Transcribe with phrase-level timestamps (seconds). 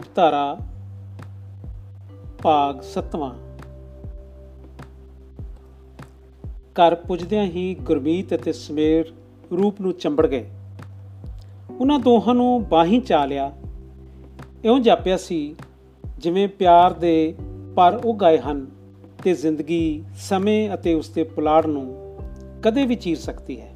[0.00, 0.56] ਰੂਪ ਧਾਰਾ,
[2.42, 3.34] ਭਾਗ 7ਵਾਂ
[6.72, 9.04] ਘਰ ਪੁੱਜਦਿਆਂ ਹੀ ਗੁਰਮੀਤ ਅਤੇ ਸਮੇਰ
[9.50, 10.50] ਰੂਪ ਨੂੰ ਚੰਬੜ ਗਏ।
[11.80, 13.52] ਉਹਨਾਂ ਦੋਹਾਂ ਨੂੰ ਬਾਹੀਂ ਚਾ ਲਿਆ।
[14.64, 15.56] ਇਉਂ ਜਾਪਿਆ ਸੀ,
[16.18, 17.34] ਜਿਵੇਂ ਪਿਆਰ ਦੇ
[17.76, 18.66] ਪਰ ਉਹ ਗਏ ਹਨ
[19.24, 22.16] ਤੇ ਜ਼ਿੰਦਗੀ, ਸਮੇਂ ਅਤੇ ਉਸ ਦੇ ਪੁਲਾੜ ਨੂੰ
[22.62, 23.72] ਕਦੇ ਵੀ ਚੀਰ ਸਕਦੀ ਹੈ।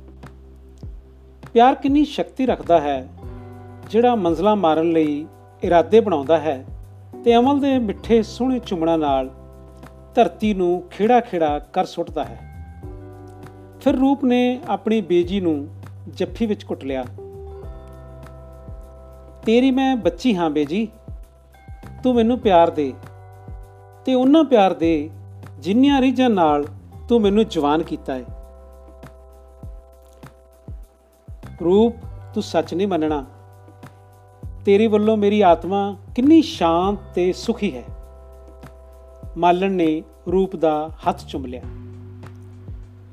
[1.53, 3.09] ਪਿਆਰ ਕਿੰਨੀ ਸ਼ਕਤੀ ਰੱਖਦਾ ਹੈ,
[3.91, 5.27] ਜਿਹੜਾ ਮੰਜ਼ਲਾ ਮਾਰਨ ਲਈ
[5.65, 6.65] ਇਰਾਦੇ ਬਣਾਉਂਦਾ ਹੈ
[7.25, 9.31] ਤੇ ਅਮਲ ਦੇ ਮਿੱਠੇ ਸੋਹਣੇ ਚੁੰਮਣਾ ਨਾਲ
[10.15, 12.39] ਧਰਤੀ ਨੂੰ ਖੇੜਾ ਖੇੜਾ ਕਰ ਸੁੱਟਦਾ ਹੈ।
[13.81, 15.69] ਫਿਰ ਰੂਪ ਨੇ ਆਪਣੀ ਬੇਜੀ ਨੂੰ
[16.09, 17.05] ਜੱਫੀ ਵਿੱਚ ਕੁੱਟ ਲਿਆ।
[19.47, 20.89] ਤੇਰੀ ਮੈਂ ਬੱਚੀ ਹਾਂ ਬੇਜੀ,
[22.03, 22.93] ਤੂੰ ਮੈਨੂੰ ਪਿਆਰ ਦੇ
[24.05, 25.11] ਤੇ ਉਹਨਾਂ ਪਿਆਰ ਦੇ
[25.59, 26.65] ਜਿੰਨੀਆਂ ਰੀਝਾਂ ਨਾਲ
[27.09, 28.25] ਤੂੰ ਮੈਨੂੰ ਜਵਾਨ ਕੀਤਾ ਹੈ
[31.65, 31.95] ਰੂਪ
[32.35, 33.25] ਤੂੰ ਸੱਚ ਨਹੀਂ ਮੰਨਣਾ।
[34.65, 37.83] ਤੇਰੀ ਵੱਲੋਂ ਮੇਰੀ ਆਤਮਾ ਕਿੰਨੀ ਸ਼ਾਂਤ ਤੇ ਸੁਖੀ ਹੈ।
[39.37, 41.63] ਮਾਲਣ ਨੇ ਰੂਪ ਦਾ ਹੱਥ ਚੁੰਮ ਲਿਆ।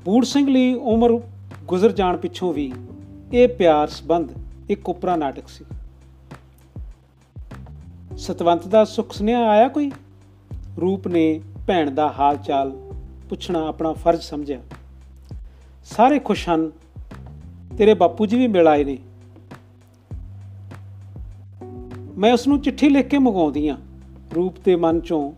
[0.04, 1.20] ਬੂੜ ਸਿੰਘ ਲਈ ਉਮਰ
[1.64, 2.72] ਗੁਜ਼ਰ ਜਾਣ ਪਿੱਛੋਂ ਵੀ
[3.32, 4.28] ਇਹ ਪਿਆਰ ਸੰਬੰਧ
[4.70, 5.64] ਇੱਕ ਉਪਰਾ ਨਾਟਕ ਸੀ।
[8.18, 9.92] ਸਤਵੰਤ ਦਾ ਸੁਖ ਸੁਨੇਹਾ ਆਇਆ ਕੋਈ?
[10.80, 12.92] ਰੂਪ ਨੇ ਭੈਣ ਦਾ ਹਾਲ ਚਾਲ
[13.28, 14.60] ਪੁੱਛਣਾ ਆਪਣਾ ਫਰਜ਼ ਸਮਝਿਆ।
[15.84, 16.70] ਸਾਰੇ ਖੁਸ਼ ਹਨ।
[17.78, 18.98] ਤੇਰੇ ਬਾਪੂ ਜੀ ਵੀ ਮਿਲ ਆਏ ਨੇ।
[22.22, 23.76] ਮੈਂ ਉਸ ਨੂੰ ਚਿੱਠੀ ਲਿਖ ਕੇ ਮੰਗਾਉਂਦੀ ਆ
[24.36, 25.32] ਰੂਪ ਦੇ ਮਨ ਚੋਂ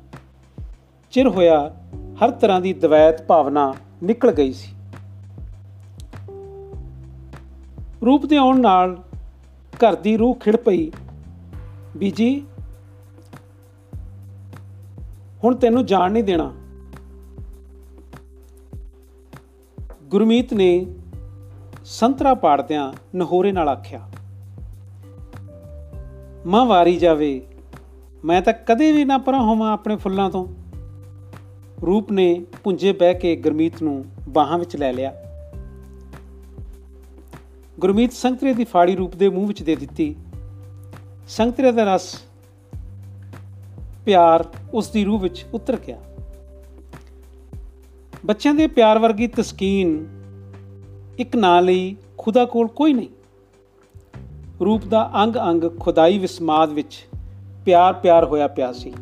[1.11, 1.77] ਚਿਰ ਹੋਇਆ
[2.25, 4.75] ਹਰ ਤਰ੍ਹਾਂ ਦੀ ਦਵੈਤ ਭਾਵਨਾ ਨਿਕਲ ਗਈ ਸੀ।
[8.07, 9.03] ਰੂਪ ਦੇ ਆਉਣ ਨਾਲ
[9.77, 10.91] ਘਰ ਦੀ ਰੂਹ ਖਿੜ ਪਈ।
[11.97, 12.47] ਬੀਜੀ
[15.45, 16.55] ਹੁਣ ਤੈਨੂੰ ਜਾਣ ਨਹੀਂ ਦੇਣਾ।
[20.03, 20.87] ਗੁਰਮੀਤ ਨੇ
[21.85, 24.11] ਸੰਤਰਾ ਪਾੜਦਿਆਂ ਨਹੋਰੇ ਨਾਲ ਆਖਿਆ
[26.47, 27.47] ਮਾਂ ਵਾਰੀ ਜਾਵੇ।
[28.25, 30.47] ਮੈਂ ਤਾਂ ਕਦੇ ਵੀ ਨਾ ਪਰਾਂ ਹੋਵਾਂ ਆਪਣੇ ਫੁੱਲਾਂ ਤੋਂ।
[31.87, 35.15] ਰੂਪ ਨੇ ਪੁੰਜੇ ਬਹਿ ਕੇ ਗੁਰਮੀਤ ਨੂੰ ਬਾਹਾਂ ਵਿੱਚ ਲੈ ਲਿਆ।
[37.81, 40.17] ਗੁਰਮੀਤ ਸੰਤਰੇ ਦੀ ਫਾੜੀ ਰੂਪ ਦੇ ਮੂੰਹ ਵਿੱਚ ਦੇ ਦਿੱਤੀ।
[41.29, 42.23] ਸੰਤਰੇ ਦਾ ਰਸ,
[44.07, 44.45] ਪਿਆਰ
[44.75, 45.99] ਉਸ ਦੀ ਰੂਹ ਵਿੱਚ ਉਤਰ ਗਿਆ।
[48.27, 50.07] ਬੱਚਿਆਂ ਦੇ ਪਿਆਰ ਵਰਗੀ ਤਸਕੀਨ
[51.19, 53.09] ਇੱਕ ਨਾਂ ਲਈ ਖੁਦਾ ਕੋਲ ਕੋਈ ਨਹੀਂ।
[54.61, 57.07] ਰੂਪ ਦਾ ਅੰਗ ਅੰਗ ਖੁਦਾਈ ਵਿਸਮਾਦ ਵਿੱਚ
[57.65, 58.93] ਪਿਆਰ ਪਿਆਰ ਹੋਇਆ ਪਿਆ ਸੀ।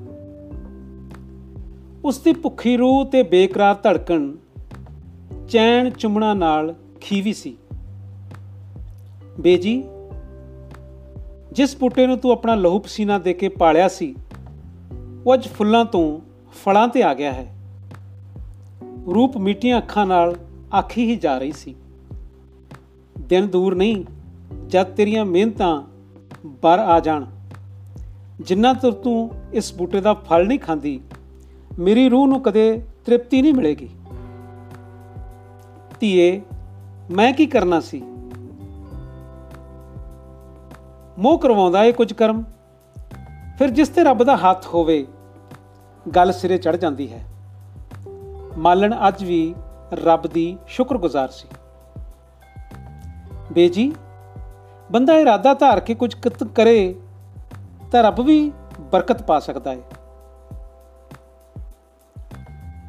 [2.04, 4.32] ਉਸ ਦੀ ਭੁੱਖੀ ਰੂਹ ਤੇ ਬੇਕਰਾਰ ਧੜਕਣ
[5.48, 7.56] ਚੈਨ ਚੁੰਮਣਾ ਨਾਲ ਖੀਵੀ ਸੀ।
[9.40, 9.84] ਬੇਜੀ,
[11.52, 14.14] ਜਿਸ ਬੂਟੇ ਨੂੰ ਤੂੰ ਆਪਣਾ ਲਹੂ ਪਸੀਨਾ ਦੇ ਕੇ ਪਾਲਿਆ ਸੀ,
[15.26, 16.18] ਉਹ ਅੱਜ ਫੁੱਲਾਂ ਤੋਂ
[16.64, 17.54] ਫਲਾਂ ਤੇ ਆ ਗਿਆ ਹੈ।
[19.14, 20.36] ਰੂਪ ਮਿੱਟੀਆਂ ਅੱਖਾਂ ਨਾਲ
[20.78, 21.74] ਆਖੀ ਹੀ ਜਾ ਰਹੀ ਸੀ।
[23.18, 24.04] ਦਿਨ ਦੂਰ ਨਹੀਂ
[24.72, 25.82] ਜਦ ਤੇਰੀਆਂ ਮਿਹਨਤਾਂ
[26.62, 27.24] ਬਰ ਆ ਜਾਣ,
[28.40, 31.00] ਜਿੰਨਾ ਤੁਰ ਤੂੰ ਇਸ ਬੂਟੇ ਦਾ ਫਲ ਨਹੀਂ ਖਾਂਦੀ,
[31.78, 32.64] ਮੇਰੀ ਰੂਹ ਨੂੰ ਕਦੇ
[33.06, 33.88] ਤ੍ਰਿਪਤੀ ਨਹੀਂ ਮਿਲੇਗੀ।
[36.00, 36.40] ਧੀਏ,
[37.10, 38.02] ਮੈਂ ਕੀ ਕਰਨਾ ਸੀ?
[41.18, 42.42] ਮੋਹ ਕਰਵਾਉਂਦਾ ਏ ਕੁਝ ਕਰਮ,
[43.58, 45.06] ਫਿਰ ਜਿਸ ਤੇ ਰੱਬ ਦਾ ਹੱਥ ਹੋਵੇ,
[46.06, 47.24] ਗੱਲ ਸਿਰੇ ਚੜ ਜਾਂਦੀ ਹੈ।
[48.58, 49.42] ਮਾਲਣ ਅੱਜ ਵੀ
[49.94, 51.48] ਰੱਬ ਦੀ ਸ਼ੁਕਰਗੁਜ਼ਾਰ ਸੀ।
[53.52, 53.92] ਬੇਜੀ
[54.92, 56.14] ਬੰਦਾ ਇਰਾਦਾ ਧਾਰ ਕੇ ਕੁਝ
[56.54, 56.94] ਕਰੇ
[57.92, 58.52] ਤਾਂ ਰੱਬ ਵੀ
[58.92, 59.80] ਬਰਕਤ ਪਾ ਸਕਦਾ ਹੈ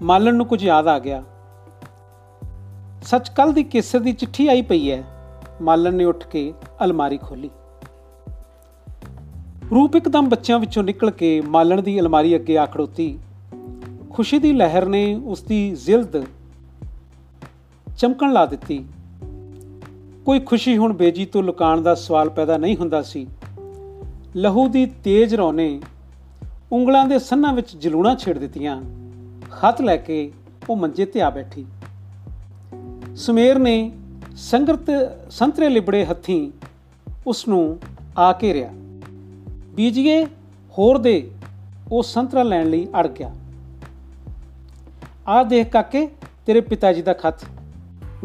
[0.01, 1.23] ਮਾਲਣ ਨੂੰ ਕੁਝ ਯਾਦ ਆ ਗਿਆ।
[3.03, 5.03] ਸੱਚ ਕੱਲ ਦੀ ਕੇਸਰ ਦੀ ਚਿੱਠੀ ਆਈ ਪਈ ਹੈ।
[5.61, 6.53] ਮਾਲਣ ਨੇ ਉੱਠ ਕੇ
[6.83, 7.49] ਅਲਮਾਰੀ ਖੋਲੀ
[9.71, 13.19] ਰੂਪ ਇੱਕਦਮ ਬੱਚਿਆਂ ਵਿੱਚੋਂ ਨਿਕਲ ਕੇ ਮਾਲਣ ਦੀ ਅਲਮਾਰੀ ਅੱਗੇ ਆ ਖੜੋਤੀ।
[14.09, 16.23] ਖੁਸ਼ੀ ਦੀ ਲਹਿਰ ਨੇ ਉਸ ਦੀ ਜ਼ਿਲਦ
[17.97, 18.83] ਚਮਕਣ ਲਾ ਦਿੱਤੀ।
[20.25, 23.27] ਕੋਈ ਖੁਸ਼ੀ ਹੁਣ ਬੇਜੀ ਤੋਂ ਲੁਕਾਣ ਦਾ ਸਵਾਲ ਪੈਦਾ ਨਹੀਂ ਹੁੰਦਾ ਸੀ।
[24.35, 25.81] ਲਹੂ ਦੀ ਤੇਜ਼ ਰੌਨੇ
[26.71, 28.81] ਉਂਗਲਾਂ ਦੇ ਸੰਨਾਂ ਵਿੱਚ ਜਲੂਣਾ ਛੇੜ ਦਿੱਤੀਆਂ।
[29.51, 30.31] ਖਤ ਲੈ ਕੇ
[30.69, 31.65] ਉਹ ਮੰਜੇ ਤੇ ਆ ਬੈਠੀ।
[33.15, 33.91] ਸੁਮੇਰ ਨੇ
[34.35, 34.85] ਸੰਗਰਤ
[35.29, 36.51] ਸੰਤਰੇ ਲਿਬੜੇ ਹੱਥੀਂ
[37.27, 37.79] ਉਸ ਨੂੰ
[38.17, 38.69] ਆ ਘੇਰਿਆ
[39.75, 40.25] ਬੀਜੀਏ
[40.77, 41.31] ਹੋਰ ਦੇ
[41.91, 43.35] ਉਹ ਸੰਤਰਾ ਲੈਣ ਲਈ ਅੜ ਗਿਆ।
[45.27, 46.07] ਆ ਦੇਖ ਕਾਕੇ,
[46.45, 47.35] ਤੇਰੇ ਪਿਤਾ ਜੀ ਦਾ ਖਤ।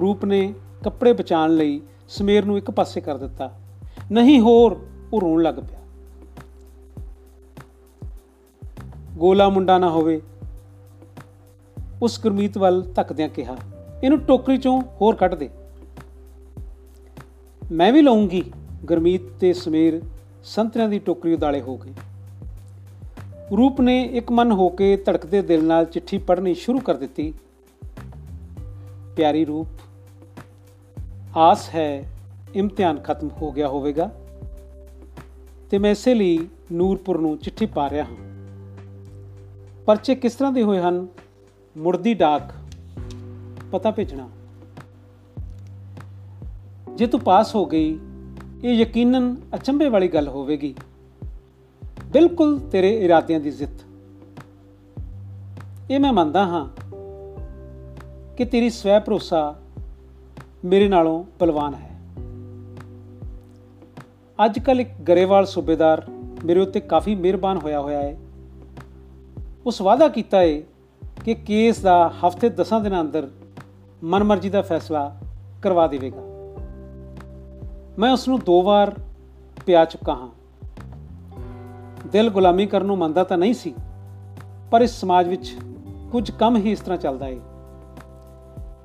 [0.00, 0.54] ਰੂਪ ਨੇ
[0.84, 3.58] ਕੱਪੜੇ ਬਚਾਉਣ ਲਈ ਸਮੇਰ ਨੂੰ ਇੱਕ ਪਾਸੇ ਕਰ ਦਿੱਤਾ।
[4.12, 5.78] ਨਹੀਂ, ਹੋਰ, ਉਹ ਰੋਣ ਲੱਗ ਪਿਆ।
[9.16, 10.22] ਗੋਲਾ ਮੁੰਡਾ ਨਾ ਹੋਵੇ,
[12.02, 13.56] ਉਸ ਗੁਰਮੀਤ ਵੱਲ ਧੱਕਦਿਆਂ ਕਿਹਾ।
[14.04, 15.50] ਇਹਨੂੰ ਟੋਕਰੀ ਚੋਂ ਹੋਰ ਕੱਢ ਦੇ।
[17.72, 18.52] ਮੈਂ ਵੀ ਲਵਾਂਗੀ
[18.84, 20.02] ਗੁਰਮੀਤ ਤੇ ਸਮੀਰ
[20.44, 21.94] ਸੰਤਰਿਆਂ ਦੀ ਟੋਕਰੀ ਉਦਾਲੇ ਹੋ ਗਏ।
[23.56, 27.34] ਰੂਪ ਨੇ ਇੱਕ ਮਨ ਹੋ ਕੇ ਧੜਕਦੇ ਦਿਲ ਨਾਲ ਚਿੱਠੀ ਪੜ੍ਹਨੀ ਸ਼ੁਰੂ ਕਰ ਦਿੱਤੀ।
[29.16, 29.66] ਪਿਆਰੀ ਰੂਪ
[31.38, 32.12] ਆਸ ਹੈ,
[32.54, 34.10] ਇਮਤਿਹਾਨ ਖਤਮ ਹੋ ਗਿਆ ਹੋਵੇਗਾ।
[35.70, 38.16] ਤੇ ਮੈਂ ਇਸੇ ਲਈ ਨੂਰਪੁਰ ਨੂੰ ਚਿੱਠੀ ਪਾ ਰਿਹਾ ਹਾਂ।
[39.86, 41.06] ਪਰਚੇ ਕਿਸ ਤਰ੍ਹਾਂ ਦੇ ਹੋਏ ਹਨ?
[41.76, 42.42] ਮੁੜਦੀ ਡਾਕ,
[43.72, 44.28] ਪਤਾ ਭੇਜਣਾ।
[46.94, 47.98] ਜੇ ਤੂੰ ਪਾਸ ਹੋ ਗਈ,
[48.64, 50.74] ਇਹ ਯਕੀਨਨ ਅਚੰਭੇ ਵਾਲੀ ਗੱਲ ਹੋਵੇਗੀ।
[52.12, 53.84] ਬਿਲਕੁਲ ਤੇਰੇ ਇਰਾਦਿਆਂ ਦੀ ਜ਼ਿੱਤ
[55.90, 56.68] ਇਹ ਮੈਂ ਮੰਨਦਾ ਹਾਂ
[58.36, 59.62] ਕਿ ਤੇਰੀ ਸਵੈ ਭਰੋਸਾ
[60.64, 61.90] ਮੇਰੇ ਨਾਲੋਂ ਬਲਵਾਨ ਹੈ।
[64.44, 66.02] ਅੱਜ ਕੱਲ ਇੱਕ ਗਰੇਵਾਲ ਸੂਬੇਦਾਰ
[66.44, 68.16] ਮੇਰੇ ਉੱਤੇ ਕਾਫੀ ਮਿਹਰਬਾਨ ਹੋਇਆ ਹੋਇਆ ਹੈ।
[69.66, 70.62] ਉਸ ਵਾਅਦਾ ਕੀਤਾ ਹੈ
[71.24, 73.28] ਕਿ ਕੇਸ ਦਾ ਹਫ਼ਤੇ 10 ਦਿਨਾਂ ਅੰਦਰ
[74.04, 75.16] ਮਨਮਰਜ਼ੀ ਦਾ ਫੈਸਲਾ
[75.62, 76.22] ਕਰਵਾ ਦੇਵੇਗਾ।
[77.98, 78.94] ਮੈਂ ਉਸ ਨੂੰ ਦੋ ਵਾਰ
[79.66, 80.28] ਪਿਆ ਚੁੱਕਾ ਹਾਂ।
[82.08, 83.74] ਦਿਲ ਗੁਲਾਮੀ ਕਰਨ ਨੂੰ ਮੰਨਦਾ ਤਾਂ ਨਹੀਂ ਸੀ,
[84.70, 85.56] ਪਰ ਇਸ ਸਮਾਜ ਵਿੱਚ
[86.12, 87.36] ਕੁਝ ਕਮ ਹੀ ਇਸ ਤਰ੍ਹਾਂ ਚੱਲਦਾ ਹੈ।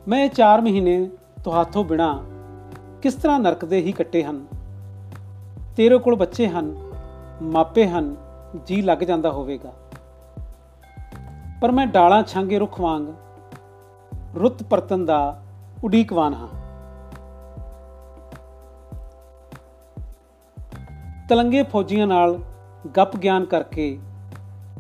[0.07, 1.09] ਮੈਂ ਇਹ 4 ਮਹੀਨੇ
[1.44, 2.24] ਤੁਹਾਥੋਂ ਬਿਨਾ
[3.01, 4.45] ਕਿਸ ਤਰ੍ਹਾਂ ਨਰਕਦੇ ਹੀ ਕੱਟੇ ਹਨ?
[5.78, 6.92] ਤੇਰੇ ਕੋਲ ਬੱਚੇ ਹਨ,
[7.42, 8.16] ਮਾਪੇ ਹਨ,
[8.66, 9.74] ਜੀ ਲੱਗ ਜਾਂਦਾ ਹੋਵੇਗਾ।
[11.62, 13.01] ਪਰ ਮੈਂ ਡਾਲਾਂ ਛਾਂਗੇ ਰੁੱਖ ਵਾਂਗ
[14.36, 15.42] ਰੁੱਤ ਪਰਤਨ ਦਾ
[15.84, 16.48] ਉਡੀਕਵਾਨ ਹਾਂ।
[21.30, 22.40] ਤਲੰਗੇ ਫੌਜੀਆਂ ਨਾਲ
[22.98, 24.00] ਗੱਪ ਗਿਆਨ ਕਰਕੇ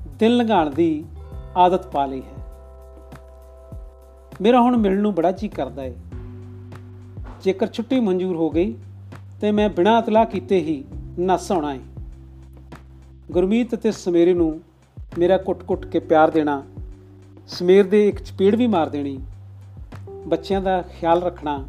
[0.07, 1.05] ਦਿਲ ਲੰਘਾਣ ਦੀ
[1.57, 2.43] ਆਦਤ ਪਾ ਲਈ ਹੈ।
[4.41, 5.93] ਮੇਰਾ ਹੁਣ ਮਿਲਣ ਨੂੰ ਬੜਾ ਜੀ ਕਰਦਾ ਹੈ
[7.43, 8.73] ਜੇਕਰ ਛੁੱਟੀ ਮਨਜ਼ੂਰ ਹੋ ਗਈ,
[9.41, 10.83] ਤੇ ਮੈਂ ਬਿਨਾਂ ਇਤਲਾਹ ਕੀਤੇ ਹੀ
[11.19, 11.79] ਨਸ ਆਉਣਾ ਹੈ
[13.31, 14.61] ਗੁਰਮੀਤ ਅਤੇ ਸਮੇਰੇ ਨੂੰ
[15.17, 16.63] ਮੇਰਾ ਕੁੱਟ-ਕੁੱਟ ਕੇ ਪਿਆਰ ਦੇਣਾ,
[17.47, 19.19] ਸਮੇਰ ਦੇ ਇੱਕ ਚਪੇੜ ਵੀ ਮਾਰ ਦੇਣੀ,
[20.27, 21.65] ਬੱਚਿਆਂ ਦਾ ਖਿਆਲ ਰੱਖਣਾ,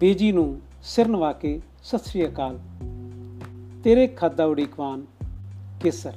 [0.00, 2.58] ਬੇਜੀ ਨੂੰ ਸਿਰ ਨਵਾ ਕੇ ਸਤਿ ਸ੍ਰੀ ਅਕਾਲ।
[3.84, 5.06] ਤੇਰੇ ਖਾਦਾ ਉਡੀਕਵਾਨ
[5.80, 6.12] ਕੇਸਰ।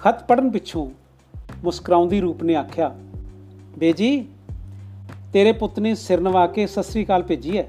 [0.00, 0.90] ਖਤ ਪੜਨ ਪਿੱਛੋਂ
[1.64, 2.96] ਮੁਸਕਰਾਉਂਦੀ ਰੂਪ ਨੇ ਆਖਿਆ,
[3.78, 4.26] ਬੇਜੀ
[5.32, 7.68] ਤੇਰੇ ਪੁੱਤ ਨੇ ਸਿਰ ਨਵਾ ਕੇ ਸਤਿ ਸ੍ਰੀ ਅਕਾਲ ਭੇਜੀ ਹੈ।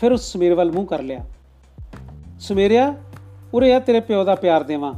[0.00, 1.24] ਫਿਰ ਉਸ ਸਮੀਰ ਵੱਲ ਮੂੰਹ ਕਰ ਲਿਆ।
[2.40, 2.94] ਸਮੀਰਿਆ,
[3.54, 4.94] ਉਰੇ ਆ ਤੇਰੇ ਪਿਓ ਦਾ ਪਿਆਰ ਦੇਵਾਂ।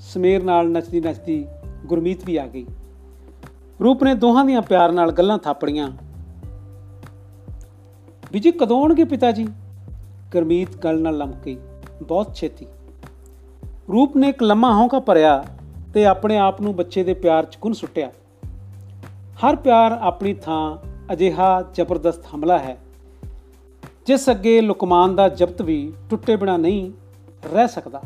[0.00, 1.46] ਸਮੀਰ ਨਾਲ ਨੱਚਦੀ ਨੱਚਦੀ
[1.86, 2.66] ਗੁਰਮੀਤ ਵੀ ਆ ਗਈ।
[3.82, 5.90] ਰੂਪ ਨੇ ਦੋਹਾਂ ਦੀਆਂ ਪਿਆਰ ਨਾਲ ਗੱਲਾਂ ਥਾਪੜੀਆਂ।
[8.32, 9.44] ਬੀਜੀ ਕਦੋਂ ਆਉਣਗੇ ਪਿਤਾ ਜੀ
[10.32, 11.58] ਗੁਰਮੀਤ ਗੱਲ ਨਾਲ ਲੰਮ ਗਈ।
[12.02, 12.66] ਬਹੁਤ ਛੇਤੀ।
[13.92, 15.44] ਰੂਪ ਨੇ ਇੱਕ ਲੰਮਾ ਹੌਂਕਾ ਭਰਿਆ
[15.94, 18.10] ਤੇ ਆਪਣੇ ਆਪ ਨੂੰ ਬੱਚੇ ਦੇ ਪਿਆਰ 'ਚ ਗੁੰਨ ਸੁੱਟਿਆ।
[19.34, 20.76] ਹਰ ਪਿਆਰ ਆਪਣੀ ਥਾਂ
[21.12, 22.76] ਅਜਿਹਾ ਜ਼ਬਰਦਸਤ ਹਮਲਾ ਹੈ,
[24.06, 26.92] ਜਿਸ ਅੱਗੇ ਲੁਕਮਾਨ ਦਾ ਜਬਤ ਵੀ ਟੁੱਟੇ ਬਿਨਾ ਨਹੀਂ
[27.52, 28.00] ਰਹਿ ਸਕਦਾ।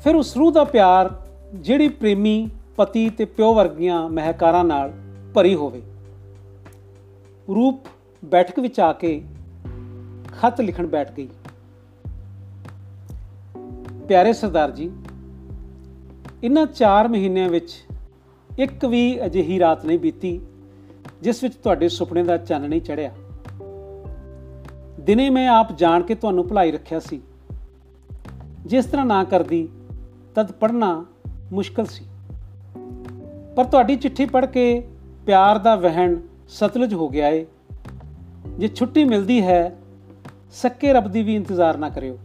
[0.00, 1.10] ਫਿਰ ਉਸ ਰੂਹ ਦਾ ਪਿਆਰ
[1.54, 4.92] ਜਿਹੜੀ ਪ੍ਰੇਮੀ ਪਤੀ ਤੇ ਪਿਓ ਵਰਗੀਆਂ ਮਹਿਕਾਰਾਂ ਨਾਲ
[5.34, 5.82] ਭਰੀ ਹੋਵੇ।
[7.48, 7.86] ਰੂਪ
[8.24, 9.22] ਬੈਠਕ ਵਿੱਚ ਆ ਕੇ
[10.32, 11.28] ਖਤ ਲਿਖਣ ਬੈਠ ਗਈ।
[14.08, 14.90] ਪਿਆਰੇ ਸਰਦਾਰ ਜੀ
[16.42, 17.72] ਇਨ੍ਹਾਂ 4 ਮਹੀਨਿਆਂ ਵਿੱਚ
[18.58, 20.40] ਇੱਕ ਵੀ ਅਜਿਹੀ ਰਾਤ ਨਹੀਂ ਬੀਤੀ
[21.22, 23.12] ਜਿਸ ਵਿੱਚ ਤੁਹਾਡੇ ਸੁਪਨੇ ਦਾ ਚੰਨ ਨਹੀਂ ਚੜਿਆ।
[25.00, 27.22] ਦਿਨੇ ਮੈਂ ਆਪ ਜਾਣ ਕੇ ਤੁਹਾਨੂੰ ਭੁਲਾਈ ਰੱਖਿਆ ਸੀ।
[28.66, 29.68] ਜਿਸ ਤਰ੍ਹਾਂ ਨਾ ਕਰਦੀ,
[30.34, 31.04] ਤਦ ਪੜਨਾ
[31.52, 32.04] ਮੁਸ਼ਕਲ ਸੀ।
[33.56, 34.88] ਪਰ ਤੁਹਾਡੀ ਚਿੱਠੀ ਪੜ੍ਹ ਕੇ
[35.26, 37.46] ਪਿਆਰ ਦਾ ਵਹਿਣ ਸਤਲੁਜ ਹੋ ਗਿਆ ਏ।
[38.58, 39.76] ਜੇ ਛੁੱਟੀ ਮਿਲਦੀ ਹੈ,
[40.52, 42.18] ਸੱਕੇ ਰੱਬ ਦੀ ਵੀ ਇੰਤਜ਼ਾਰ ਨਾ ਕਰਿਓ।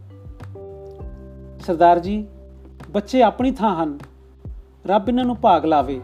[1.59, 2.27] ਸਰਦਾਰ ਜੀ,
[2.89, 3.99] ਬੱਚੇ ਆਪਣੀ ਥਾਂ ਹਨ।
[4.85, 6.01] ਰੱਬ ਇਹਨਾਂ ਨੂੰ ਭਾਗ ਲਾਵੇ।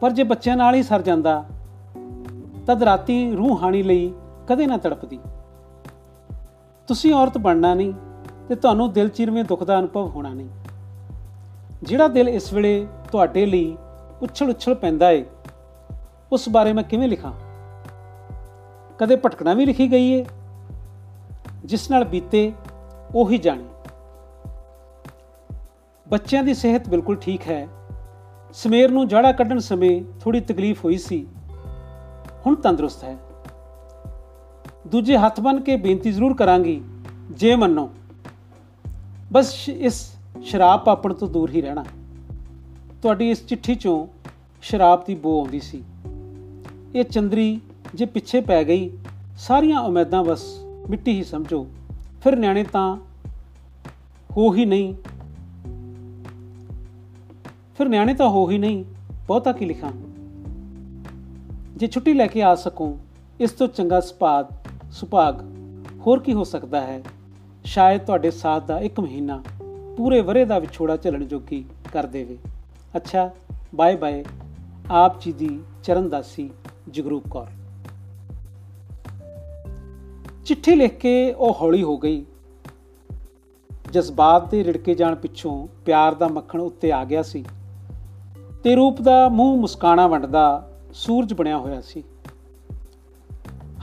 [0.00, 1.44] ਪਰ ਜੇ ਬੱਚਿਆਂ ਨਾਲ ਹੀ ਸਰ ਜਾਂਦਾ,
[2.66, 4.12] ਤਦ ਰਾਤੀ ਰੂਹ ਹਾਣੀ ਲਈ
[4.48, 5.18] ਕਦੇ ਨਾ ਤੜਪਦੀ।
[6.88, 7.92] ਤੁਸੀਂ ਔਰਤ ਬਣਨਾ ਨਹੀਂ
[8.48, 10.48] ਤੇ ਤੁਹਾਨੂੰ ਦਿਲ ਚਿਰਵੇਂ ਦੁੱਖ ਦਾ ਅਨੁਭਵ ਹੋਣਾ ਨਹੀਂ।
[11.82, 13.76] ਜਿਹੜਾ ਦਿਲ ਇਸ ਵੇਲੇ ਤੁਹਾਡੇ ਲਈ
[14.22, 15.24] ਉਛਲ ਉਛਲ ਪੈਂਦਾ ਏ,
[16.32, 17.32] ਉਸ ਬਾਰੇ ਮੈਂ ਕਿਵੇਂ ਲਿਖਾਂ?
[18.98, 20.24] ਕਦੇ ਭਟਕਣਾ ਵੀ ਲਿਖੀ ਗਈ ਏ,
[21.64, 22.52] ਜਿਸ ਨਾਲ ਬੀਤੇ
[23.14, 23.64] ਉਹੀ ਜਾਣੇ।
[26.06, 27.66] ਬੱਚਿਆਂ ਦੀ ਸਿਹਤ ਬਿਲਕੁਲ ਠੀਕ ਹੈ
[28.56, 31.26] ਸਮੇਰ ਨੂੰ ਜੜਾ ਕੱਢਣ ਸਮੇਂ ਥੋੜੀ ਤਕਲੀਫ ਹੋਈ ਸੀ।
[32.46, 33.16] ਹੁਣ ਤੰਦਰੁਸਤ ਹੈ।
[34.86, 36.82] ਦੂਜੇ ਹੱਥ ਬਨ ਕੇ ਬੇਨਤੀ ਜ਼ਰੂਰ ਕਰਾਂਗੀ,
[37.30, 37.90] ਜੇ ਮੰਨੋ।
[39.32, 40.12] ਬਸ ਇਸ
[40.44, 41.84] ਸ਼ਰਾਬ ਪਾਪਣ ਤੋਂ ਦੂਰ ਹੀ ਰਹਿਣਾ।
[43.02, 44.06] ਤੁਹਾਡੀ ਇਸ ਚਿੱਠੀ ਚੋਂ
[44.62, 45.84] ਸ਼ਰਾਬ ਦੀ ਬੋ ਆਉਂਦੀ ਸੀ।
[46.94, 47.60] ਇਹ ਚੰਦਰੀ
[47.94, 48.90] ਜੇ ਪਿੱਛੇ ਪੈ ਗਈ,
[49.38, 50.58] ਸਾਰੀਆਂ ਉਮੀਦਾਂ ਬਸ
[50.90, 51.66] ਮਿੱਟੀ ਹੀ ਸਮਝੋ।
[52.24, 52.96] ਫਿਰ ਨਿਆਣੇ ਤਾਂ
[54.36, 54.94] ਹੋ ਹੀ ਨਹੀਂ।
[57.78, 58.84] ਫਿਰ ਨਿਆਣੇ ਤਾਂ ਹੋ ਹੀ ਨਹੀਂ,
[59.26, 59.92] ਬਹੁਤਾ ਕੀ ਲਿਖਾਂ?
[61.76, 62.98] ਜੇ ਛੁੱਟੀ ਲੈ ਕੇ ਆ ਸਕੂੰ,
[63.40, 64.46] ਇਸ ਤੋਂ ਚੰਗਾ ਸੁਭਾਗ
[64.92, 65.40] ਸੁਭਾਗ
[66.06, 67.02] ਹੋਰ ਕੀ ਹੋ ਸਕਦਾ ਹੈ?
[67.64, 69.42] ਸ਼ਾਇਦ ਤੁਹਾਡੇ ਸਾਥ ਦਾ ਇੱਕ ਮਹੀਨਾ
[69.96, 72.38] ਪੂਰੇ ਵਰੇ ਦਾ ਵਿਛੋੜਾ ਝੱਲਣ ਜੋਗੀ ਕਰ ਦੇਵੇ।
[72.96, 73.30] ਅੱਛਾ,
[73.74, 74.24] ਬਾਏ ਬਾਏ।
[74.90, 76.50] ਆਪ ਜੀ ਦੀ ਚਰਨਦਾਸੀ
[76.90, 77.46] ਜਗਰੂਪ ਕੌਰ।
[80.44, 82.24] ਚਿੱਠੀ ਲਿਖ ਕੇ ਉਹ ਹੌਲੀ ਹੋ ਗਈ।
[83.92, 87.44] ਜਜ਼ਬਾਤ ਦੇ ਰਿੜਕੇ ਜਾਣ ਪਿੱਛੋਂ ਪਿਆਰ ਦਾ ਮੱਖਣ ਉੱਤੇ ਆ ਗਿਆ ਸੀ।
[88.66, 92.04] ਤੇ ਰੂਪ ਦਾ ਮੂੰਹ ਮੁਸਕਾਣਾ ਵੰਡਦਾ ਸੂਰਜ ਬਣਿਆ ਹੋਇਆ ਸੀ।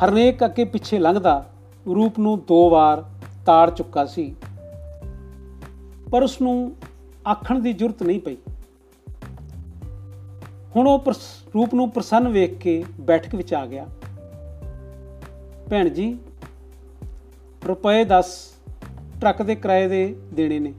[0.05, 1.49] ਹਰਨੇਕ ਅੱਗੇ ਪਿੱਛੇ ਲੰਘਦਾ,
[1.95, 3.05] ਰੂਪ ਨੂੰ ਦੋ ਵਾਰ
[3.45, 4.35] ਤਾੜ ਚੁੱਕਾ ਸੀ।
[6.11, 6.75] ਪਰ ਉਸ ਨੂੰ
[7.31, 8.37] ਆਖਣ ਦੀ ਜ਼ਰੂਰਤ ਨਹੀਂ ਪਈ।
[10.75, 13.87] ਹੁਣ ਉਹ ਪ੍ਰਸ- ਰੂਪ ਨੂੰ ਪ੍ਰਸੰਨ ਵੇਖ ਕੇ ਬੈਠਕ ਵਿੱਚ ਆ ਗਿਆ।
[15.69, 16.17] ਭੈਣ ਜੀ,
[17.67, 18.53] ਰੁਪਏ 10
[19.21, 20.73] ਟਰੱਕ ਦੇ ਕਿਰਾਏ ਦੇ ਦੇਣੇ ਨੇ।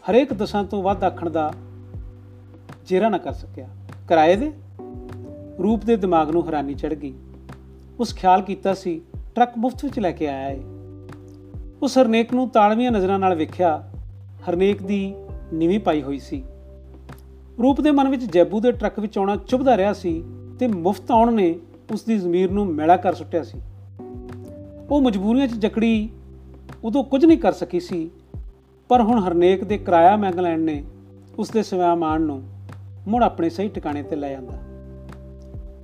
[0.00, 1.52] ਹਰੇਕ ਦਸਾਂ ਤੋਂ ਵੱਧ ਆਖਣ ਦਾ
[2.86, 3.68] ਜੇਰਾ ਨਾ ਕਰ ਸਕਿਆ।
[4.08, 4.52] ਕਿਰਾਏ ਦੇ
[5.62, 7.14] ਰੂਪ ਦੇ ਦਿਮਾਗ ਨੂੰ ਹੈਰਾਨੀ ਚੜ ਗਈ।
[8.00, 9.00] ਉਸ ਖਿਆਲ ਕੀਤਾ ਸੀ,
[9.34, 10.58] ਟਰੱਕ ਮੁਫਤ ਵਿੱਚ ਲੈ ਕੇ ਆਇਆ ਹੈ
[11.82, 13.90] ਉਸ ਹਰਨੇਕ ਨੂੰ ਤਾਲਵੀਆਂ ਨਜ਼ਰਾਂ ਨਾਲ ਵੇਖਿਆ,
[14.50, 15.14] ਹਰਨੇਕ ਦੀ
[15.52, 16.44] ਨੀਵੀਂ ਪਾਈ ਹੋਈ ਸੀ।
[17.62, 20.24] ਰੂਪ ਦੇ ਮਨ ਵਿੱਚ ਜੈਬੂ ਦੇ ਟਰੱਕ ਵਿੱਚ ਆਉਣਾ ਚੁਭਦਾ ਰਿਹਾ ਸੀ
[20.58, 21.58] ਤੇ ਮੁਫਤ ਆਉਣ ਨੇ
[21.92, 23.60] ਉਸ ਦੀ ਜ਼ਮੀਰ ਨੂੰ ਮੈਲਾ ਕਰ ਸੁੱਟਿਆ ਸੀ।
[24.90, 26.10] ਉਹ ਮਜਬੂਰੀਆਂ 'ਚ ਜਕੜੀ
[26.84, 28.10] ਉਦੋਂ ਕੁਝ ਨਹੀਂ ਕਰ ਸਕੀ ਸੀ
[28.90, 30.84] ਪਰ ਹੁਣ ਹਰਨੇਕ ਦੇ ਕਿਰਾਇਆ ਮੰਗ ਲੈਣ ਨੇ
[31.38, 32.42] ਉਸ ਦੇ ਸਵੈਮਾਨ ਨੂੰ
[33.08, 34.52] ਮੁੜ ਆਪਣੇ ਸਹੀ ਟਿਕਾਣੇ ਤੇ ਲੈ ਜਾਂਦਾ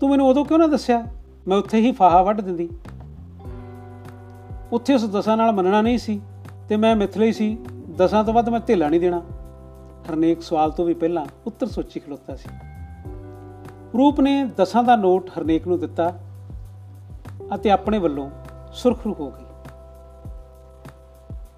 [0.00, 1.06] ਤੂੰ ਮੈਨੂੰ ਉਦੋਂ ਕਿਉਂ ਨਾ ਦੱਸਿਆ?
[1.48, 2.68] ਮੈਂ ਉੱਥੇ ਹੀ ਫਾਹਾ ਵੱਢ ਦਿੰਦੀ।
[4.72, 6.20] ਉੱਥੇ ਉਸ ਦਸਾਂ ਨਾਲ ਮੰਨਣਾ ਨਹੀਂ ਸੀ
[6.68, 7.58] ਤੇ ਮੈਂ ਮਿਥਲੀ ਸੀ,
[7.98, 9.22] ਦਸਾਂ ਤੋਂ ਵੱਧ ਮੈਂ ਢੇਲਾ ਨਹੀਂ ਦੇਣਾ।
[10.10, 12.48] ਹਰਨੇਕ ਸਵਾਲ ਤੋਂ ਵੀ ਪਹਿਲਾਂ ਉੱਤਰ ਸੋਚੀ ਖਲੋਤਾ ਸੀ।
[13.98, 16.20] ਰੂਪ ਨੇ ਦਸਾਂ ਦਾ ਨੋਟ ਹਰਨੇਕ ਨੂੰ ਦਿੱਤਾ
[17.54, 18.30] ਅਤੇ ਆਪਣੇ ਵੱਲੋਂ
[18.72, 19.45] ਸੁਰਖਰੂ ਹੋ ਗਈ।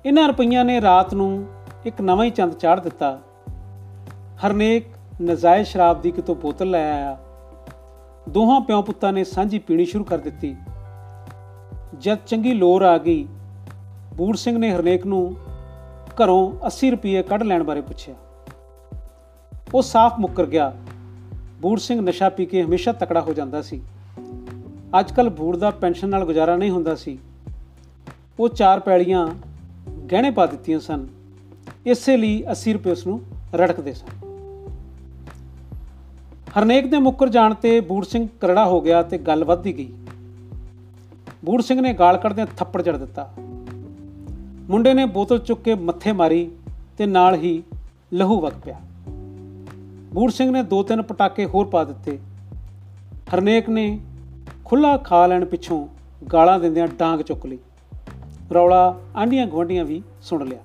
[0.06, 1.46] ਇਹਨਾਂ ਰੁਪਈਆਂ ਨੇ ਰਾਤ ਨੂੰ
[1.86, 3.20] ਇੱਕ ਨਵਾਂ ਹੀ ਚੰਦ ਚਾੜ ਦਿੱਤਾ।
[4.46, 4.84] ਹਰਨੇਕ
[5.22, 7.18] ਨਜਾਇਜ਼ ਸ਼ਰਾਬ ਦੀ ਕਿਤੋਂ ਬੋਤਲ ਲੈ ਆਇਆ।
[8.28, 10.56] ਦੋਹਾਂ ਪਿਓ ਪੁੱਤਾਂ ਨੇ ਸਾਂਝੀ ਪੀਣੀ ਸ਼ੁਰੂ ਕਰ ਦਿੱਤੀ।
[11.98, 13.28] ਜਦ ਚੰਗੀ ਲੋਰ ਆ ਗਈ,
[14.14, 15.36] ਬੂੜ ਸਿੰਘ ਨੇ ਹਰਨੇਕ ਨੂੰ
[16.22, 18.14] ਘਰੋਂ 80 ਰੁਪਏ ਕੱਢ ਲੈਣ ਬਾਰੇ ਪੁੱਛਿਆ।
[19.74, 20.72] ਉਹ ਸਾਫ਼ ਮੁੱਕਰ ਗਿਆ।
[21.60, 23.82] ਬੂੜ ਸਿੰਘ ਨਸ਼ਾ ਪੀ ਕੇ ਹਮੇਸ਼ਾ ਤਕੜਾ ਹੋ ਜਾਂਦਾ ਸੀ।
[25.00, 27.18] ਅੱਜ ਕੱਲ ਬੂੜ ਦਾ ਪੈਨਸ਼ਨ ਨਾਲ ਗੁਜ਼ਾਰਾ ਨਹੀਂ ਹੁੰਦਾ ਸੀ।
[28.40, 29.28] ਉਹ ਚਾਰ ਪੈਲੀਆਂ
[30.12, 31.06] ਗਹਿਣੇ ਪਾ ਦਿੱਤੀਆਂ ਸਨ।
[31.86, 33.20] ਇਸੇ ਲਈ 80 ਰੁਪਏ ਉਸ ਨੂੰ
[33.54, 34.06] ਰੜਕਦੇ ਸਨ
[36.58, 39.92] ਹਰਨੇਕ ਦੇ ਮੁੱਕਰ ਜਾਣ ਤੇ ਬੂੜ ਸਿੰਘ ਕਰੜਾ ਹੋ ਗਿਆ ਤੇ ਗੱਲ ਵੱਧਦੀ ਗਈ।
[41.44, 43.30] ਬੂੜ ਸਿੰਘ ਨੇ ਗਾਲ ਕੱਢਦੇ ਥੱਪੜ ਜੜ ਦਿੱਤਾ।
[44.70, 46.50] ਮੁੰਡੇ ਨੇ ਬੋਤਲ ਚੁੱਕ ਕੇ ਮੱਥੇ ਮਾਰੀ
[46.98, 47.62] ਤੇ ਨਾਲ ਹੀ
[48.12, 48.80] ਲਹੂ ਵਗ ਪਿਆ।
[50.14, 52.18] ਬੂੜ ਸਿੰਘ ਨੇ ਦੋ ਤਿੰਨ ਪਟਾਕੇ ਹੋਰ ਪਾ ਦਿੱਤੇ।
[53.34, 54.00] ਹਰਨੇਕ ਨੇ
[54.64, 55.88] ਖੁੱਲਾ ਖਾ ਲੈਣ ਪਿੱਛੋਂ
[56.32, 57.58] ਗਾਲਾਂ ਦਿੰਦਿਆਂ ਡਾਂਗ ਚੁੱਕ ਲਈ।
[58.54, 60.58] ਰੌਲਾ ਆਂਡੀਆਂ ਗਵੰਡੀਆਂ ਵੀ ਸੁਣ ਲਿਆ।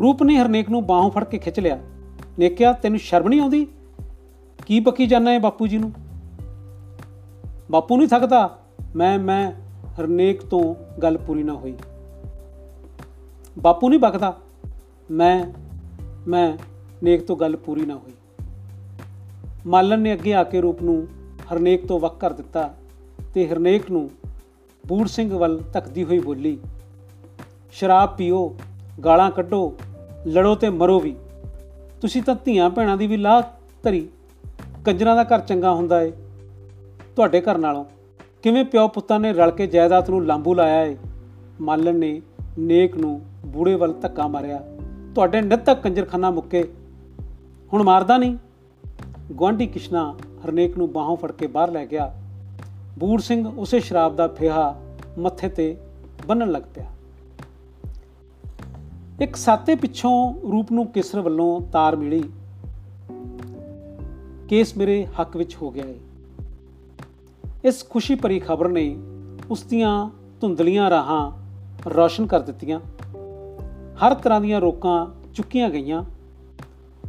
[0.00, 1.78] ਰੂਪ ਨੇ ਹਰਨੇਕ ਨੂੰ ਬਾਹੋਂ ਫੜ ਕੇ ਖਿੱਚ ਲਿਆ।
[2.38, 3.66] ਨੇ ਕਿਹਾ ਤੈਨੂੰ ਸ਼ਰਮ ਨਹੀਂ ਆਉਂਦੀ?
[4.66, 5.92] ਕੀ ਪੱਕੀ ਜਾਣਾ ਹੈ ਬਾਪੂ ਜੀ ਨੂੰ?
[7.70, 8.58] ਬਾਪੂ ਨਹੀਂ ਥੱਕਦਾ?
[8.96, 9.52] ਮੈਂ ਮੈਂ,
[10.00, 11.74] ਹਰਨੇਕ ਤੋਂ ਗੱਲ ਪੂਰੀ ਨਾ ਹੋਈ।
[13.58, 14.36] ਬਾਪੂ ਨਹੀਂ ਬਕਦਾ
[15.10, 15.44] ਮੈਂ
[16.28, 16.56] ਮੈਂ,
[17.02, 18.12] ਨੇਕ ਤੋਂ ਗੱਲ ਪੂਰੀ ਨਾ ਹੋਈ।
[19.66, 21.06] ਮਾਲਨ ਨੇ ਅੱਗੇ ਆ ਕੇ ਰੂਪ ਨੂੰ
[21.52, 22.74] ਹਰਨੇਕ ਤੋਂ ਵੱਖ ਕਰ ਦਿੱਤਾ
[23.34, 24.10] ਤੇ ਹਰਨੇਕ ਨੂੰ
[24.90, 26.58] ਬੂੜ ਸਿੰਘ ਵੱਲ ਤੱਕਦੀ ਹੋਈ ਬੋਲੀ,
[27.72, 28.56] ਸ਼ਰਾਬ ਪੀਓ,
[29.04, 29.76] ਗਾਲਾਂ ਕੱਢੋ,
[30.26, 31.16] ਲੜੋ ਤੇ ਮਰੋ ਵੀ।
[32.00, 33.42] ਤੁਸੀਂ ਤਾਂ ਧੀਆਂ ਭੈਣਾਂ ਦੀ ਵੀ ਲਾਹ
[33.82, 34.08] ਧਰੀ।
[34.84, 36.12] ਕੰਜਰਾਂ ਦਾ ਘਰ ਚੰਗਾ ਹੁੰਦਾ ਏ।
[37.16, 37.84] ਤੁਹਾਡੇ ਘਰ ਨਾਲੋਂ
[38.42, 40.96] ਕਿਵੇਂ ਪਿਓ ਪੁੱਤਾਂ ਨੇ ਰਲ ਕੇ ਜਾਇਦਾਦ ਨੂੰ ਲਾਂਬੂ ਲਾਇਆ ਏ?
[41.60, 42.22] ਮਾਲਣ ਨੇ
[42.58, 44.62] ਨੇਕ ਨੂੰ ਬੂੜੇ ਵੱਲ ਧੱਕਾ ਮਾਰਿਆ।
[45.14, 46.72] ਤੁਹਾਡੇ ਨਿੱਤ ਤੱਕ ਕੰਜਰਖਾਨਾ ਮੁੱਕੇ।
[47.72, 48.36] ਹੁਣ ਮਾਰਦਾ ਨਹੀਂ?
[49.32, 52.14] ਗੁਆਂਢੀ ਕਿਸ਼ਨਾ ਹਰਨੇਕ ਨੂੰ ਬਾਹੋਂ ਫੜ ਕੇ ਬਾਹਰ ਲੈ ਗਿਆ।
[53.00, 54.80] ਬੂੜ ਸਿੰਘ ਉਸੇ ਸ਼ਰਾਬ ਦਾ ਫੇਹਾ
[55.18, 55.76] ਮੱਥੇ ਤੇ
[56.26, 56.86] ਬੰਨਣ ਲੱਗ ਪਿਆ।
[59.20, 62.22] ਇੱਕ ਸਾਤੇ ਪਿੱਛੋਂ ਰੂਪ ਨੂੰ ਕਿਸਰ ਵੱਲੋਂ ਤਾਰ ਮਿਲੀ।
[64.48, 65.94] ਕੇਸ ਮੇਰੇ ਹੱਕ ਵਿੱਚ ਹੋ ਗਿਆ ਹੈ
[67.64, 68.96] ਇਸ ਖੁਸ਼ੀ ਭਰੀ ਖਬਰ ਨੇ
[69.50, 71.32] ਉਸ ਦੀਆਂ ਧੁੰਦਲੀਆਂ ਰਾਹਾਂ
[71.90, 72.80] ਰੌਸ਼ਨ ਕਰ ਦਿੱਤੀਆਂ।
[73.94, 76.04] ਹਰ ਤਰ੍ਹਾਂ ਦੀਆਂ ਰੋਕਾਂ ਚੁੱਕੀਆਂ ਗਈਆਂ।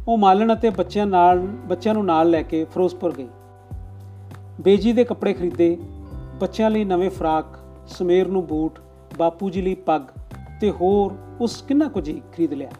[0.08, 3.28] ਉਹ ਮਾਲਣ ਅਤੇ ਬੱਚਿਆਂ ਨਾਲ ਬੱਚਿਆਂ ਨੂੰ ਨਾਲ ਲੈ ਕੇ ਫਿਰੋਜ਼ਪੁਰ ਗਈ।
[4.60, 5.78] ਬੇਜੀ ਦੇ ਕੱਪੜੇ ਖਰੀਦੇ,
[6.40, 7.44] ਬੱਚਿਆਂ ਲਈ ਨਵੇਂ ਫਰਾਕ,
[7.86, 8.78] ਸਮੇਰ ਨੂੰ ਬੂਟ,
[9.18, 10.02] ਬਾਪੂ ਜੀ ਲਈ ਪੱਗ
[10.60, 12.70] ਤੇ ਹੋਰ ਉਸ ਕਿੰਨਾ ਕੁਝ ਹੀ ਖਰੀਦ ਲਿਆ।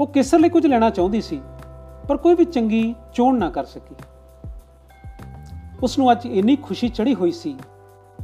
[0.00, 1.40] ਉਹ ਕਿਸਰ ਲਈ ਕੁਝ ਲੈਣਾ ਚਾਹੁੰਦੀ ਸੀ,
[2.08, 3.94] ਪਰ ਕੋਈ ਵੀ ਚੰਗੀ ਚੋਣ ਨਾ ਕਰ ਸਕੀ।
[5.82, 7.56] ਉਸ ਨੂੰ ਅੱਜ ਇੰਨੀ ਖੁਸ਼ੀ ਚੜੀ ਹੋਈ ਸੀ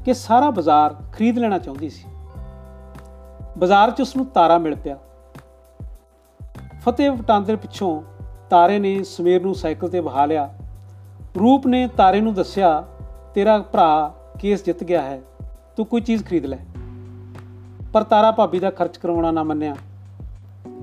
[0.05, 2.05] ਕਿ ਸਾਰਾ ਬਾਜ਼ਾਰ ਖਰੀਦ ਲੈਣਾ ਚਾਹੁੰਦੀ ਸੀ।
[3.59, 4.99] ਬਾਜ਼ਾਰ 'ਚ ਉਸ ਨੂੰ ਤਾਰਾ ਮਿਲ ਪਿਆ।
[6.81, 8.03] ਫਤਿਹ ਵਟਾਂਦਰ ਪਿੱਛੋਂ
[8.51, 10.55] ਤਾਰੇ ਨੇ ਸਮੀਰ ਨੂੰ ਸਾਈਕਲ ਤੇ ਬਹਾ ਲਿਆ।
[11.39, 12.85] ਰੂਪ ਨੇ ਤਾਰੇ ਨੂੰ ਦੱਸਿਆ,
[13.35, 15.23] ਤੇਰਾ ਭਰਾ ਕੇਸ ਜਿੱਤ ਗਿਆ ਹੈ,
[15.77, 16.59] ਤੂੰ ਕੋਈ ਚੀਜ਼ ਖਰੀਦ ਲੈ।
[17.93, 19.77] ਪਰ ਤਾਰਾ ਭਾਬੀ ਦਾ ਖਰਚ ਕਰਵਾਉਣਾ ਨਾ ਮੰਨਿਆ।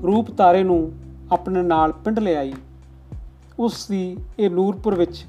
[0.04, 0.92] ਰੂਪ ਤਾਰੇ ਨੂੰ
[1.32, 2.54] ਆਪਣੇ ਨਾਲ ਪਿੰਡ ਲੈ ਆਈ।
[3.60, 5.26] ਉਸ ਦੀ ਇਹ ਨੂਰਪੁਰ ਵਿੱਚ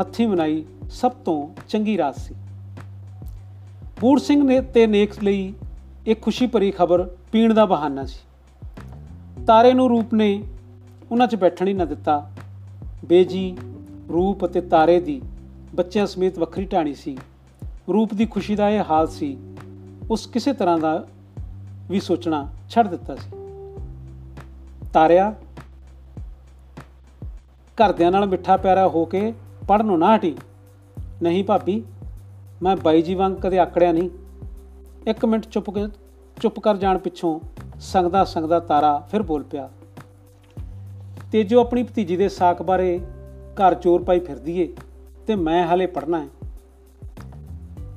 [0.00, 2.34] ਹੱਥੀਂ ਬਣਾਈ ਸਭ ਤੋਂ ਚੰਗੀ ਰਾਤ ਸੀ।
[4.00, 5.54] ਬੂੜ ਸਿੰਘ ਨੇ ਤੇ ਨੇਕ ਲਈ
[6.06, 8.18] ਇੱਕ ਖੁਸ਼ੀ ਭਰੀ ਖਬਰ ਪੀਣ ਦਾ ਬਹਾਨਾ ਸੀ।
[9.46, 10.42] ਤਾਰੇ ਨੂੰ ਰੂਪ ਨੇ
[11.10, 12.30] ਉਹਨਾਂ 'ਚ ਬੈਠਣ ਹੀ ਨਾ ਦਿੱਤਾ।
[13.04, 13.56] ਬੇਜੀ
[14.12, 15.22] ਰੂਪ ਅਤੇ ਤਾਰੇ ਦੀ
[15.74, 17.18] ਬੱਚਿਆਂ ਸਮੇਤ ਵੱਖਰੀ ਢਾਣੀ ਸੀ।
[17.92, 19.38] ਰੂਪ ਦੀ ਖੁਸ਼ੀ ਦਾ ਇਹ ਹਾਲ ਸੀ,
[20.10, 21.06] ਉਸ ਕਿਸੇ ਤਰ੍ਹਾਂ ਦਾ
[21.90, 23.30] ਵੀ ਸੋਚਣਾ ਛੱਡ ਦਿੱਤਾ ਸੀ।
[24.92, 25.34] ਤਾਰਿਆ,
[27.78, 29.34] ਘਰਦਿਆਂ ਨਾਲ ਮਿੱਠਾ ਪਿਆਰਾ ਹੋ ਕੇ
[29.68, 30.36] ਪੜਨੋਂ ਨਾ ਹਟੀ।
[31.22, 31.84] ਨਹੀਂ ਭਾਬੀ,
[32.62, 34.10] ਮੈਂ ਬਾਈ ਜੀ ਵਾਂਗ ਕਦੇ ਆਕੜਿਆ ਨਹੀਂ।
[35.06, 35.86] ਇੱਕ ਮਿੰਟ ਚੁੱਪ ਕੇ,
[36.42, 37.40] ਚੁੱਪ ਕਰ ਜਾਣ ਪਿੱਛੋਂ
[37.80, 39.68] ਸੰਗਦਾ ਸੰਗਦਾ ਤਾਰਾ ਫਿਰ ਬੋਲ ਪਿਆ।
[41.32, 43.00] ਤੇਜੋ ਆਪਣੀ ਭਤੀਜੀ ਦੇ ਸਾਕ ਬਾਰੇ
[43.57, 44.73] ਘਰ ਚੋਰ ਪਾਈ ਫਿਰਦੀ ਏ
[45.27, 46.27] ਤੇ ਮੈਂ ਹਲੇ ਪੜਨਾ ਹੈ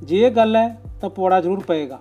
[0.02, 0.68] ਜੇ ਇਹ ਗੱਲ ਹੈ
[1.00, 2.00] ਤਾਂ ਪੌੜਾ ਜ਼ਰੂਰ ਪਏਗਾ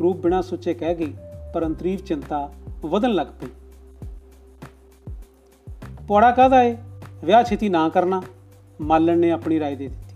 [0.00, 1.12] ਰੂਪ ਬਿਨਾਂ ਸੋਚੇ ਕਹਿ ਗਈ
[1.54, 2.50] ਪਰ ਅੰਤਰੀਵ ਚਿੰਤਾ
[2.86, 3.46] ਵਧਣ ਲੱਗ ਪਈ
[6.08, 6.76] ਪੌੜਾ ਕਾਹਦਾ ਏ
[7.24, 8.22] ਵਿਆਹ ਛੇਤੀ ਨਾ ਕਰਨਾ
[8.80, 10.14] ਮਾਲਣ ਨੇ ਆਪਣੀ رائے ਦੇ ਦਿੱਤੀ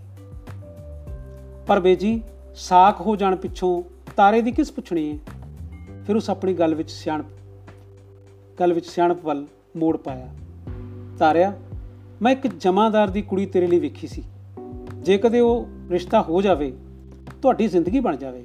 [1.67, 2.21] ਪਰ ਬੇਜੀ
[2.55, 3.83] ਸਾਖ ਹੋ ਜਾਣ ਪਿੱਛੋਂ
[4.15, 5.17] ਤਾਰੇ ਦੀ ਕਿਸ ਪੁੱਛਣੀ ਏ
[6.05, 7.25] ਫਿਰ ਉਸ ਆਪਣੀ ਗੱਲ ਵਿੱਚ ਸਿਆਣਪ
[8.59, 9.45] ਗੱਲ ਵਿੱਚ ਸਿਆਣਪ ਵੱਲ
[9.77, 10.29] ਮੋੜ ਪਾਇਆ
[11.19, 11.53] ਤਾਰਿਆ
[12.22, 14.24] ਮੈਂ ਇੱਕ ਜਮਾਦਾਰ ਦੀ ਕੁੜੀ ਤੇਰੇ ਲਈ ਵੇਖੀ ਸੀ।
[14.94, 16.72] ਜੇ ਕਦੇ ਉਹ ਰਿਸ਼ਤਾ ਹੋ ਜਾਵੇ,
[17.42, 18.44] ਤੁਹਾਡੀ ਜ਼ਿੰਦਗੀ ਬਣ ਜਾਵੇ।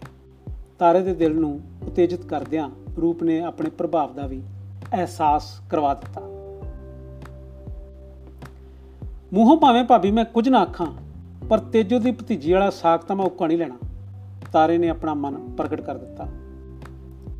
[0.80, 2.70] ਤਾਰੇ ਦੇ ਦਿਲ ਨੂੰ ਉਤੇਜਿਤ ਕਰਦਿਆਂ
[3.02, 4.42] ਰੂਪ ਨੇ ਆਪਣੇ ਪ੍ਰਭਾਵ ਦਾ ਵੀ
[4.94, 6.22] ਅਹਿਸਾਸ ਕਰਵਾ ਦਿੱਤਾ।
[9.34, 10.88] ਮੂੰਹੋਂ ਭਾਵੇਂ ਭਾਬੀ ਮੈਂ ਕੁਝ ਨਾ ਆਖਾਂ,
[11.50, 13.78] ਪਰ ਤੇਜੋ ਦੀ ਭਤੀਜੀ ਵਾਲਾ ਸਾਖ ਤਾਂ ਮੈਂ ਉੱਕਾ ਨਹੀਂ ਲੈਣਾ।
[14.54, 16.28] ਤਾਰੇ ਨੇ ਆਪਣਾ ਮਨ ਪ੍ਰਗਟ ਕਰ ਦਿੱਤਾ।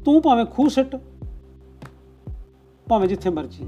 [0.06, 0.96] ਤੂੰ ਭਾਵੇਂ ਖੂਹ ਸਿੱਟ,
[2.90, 3.66] ਭਾਵੇਂ ਜਿੱਥੇ ਮਰਜ਼ੀ।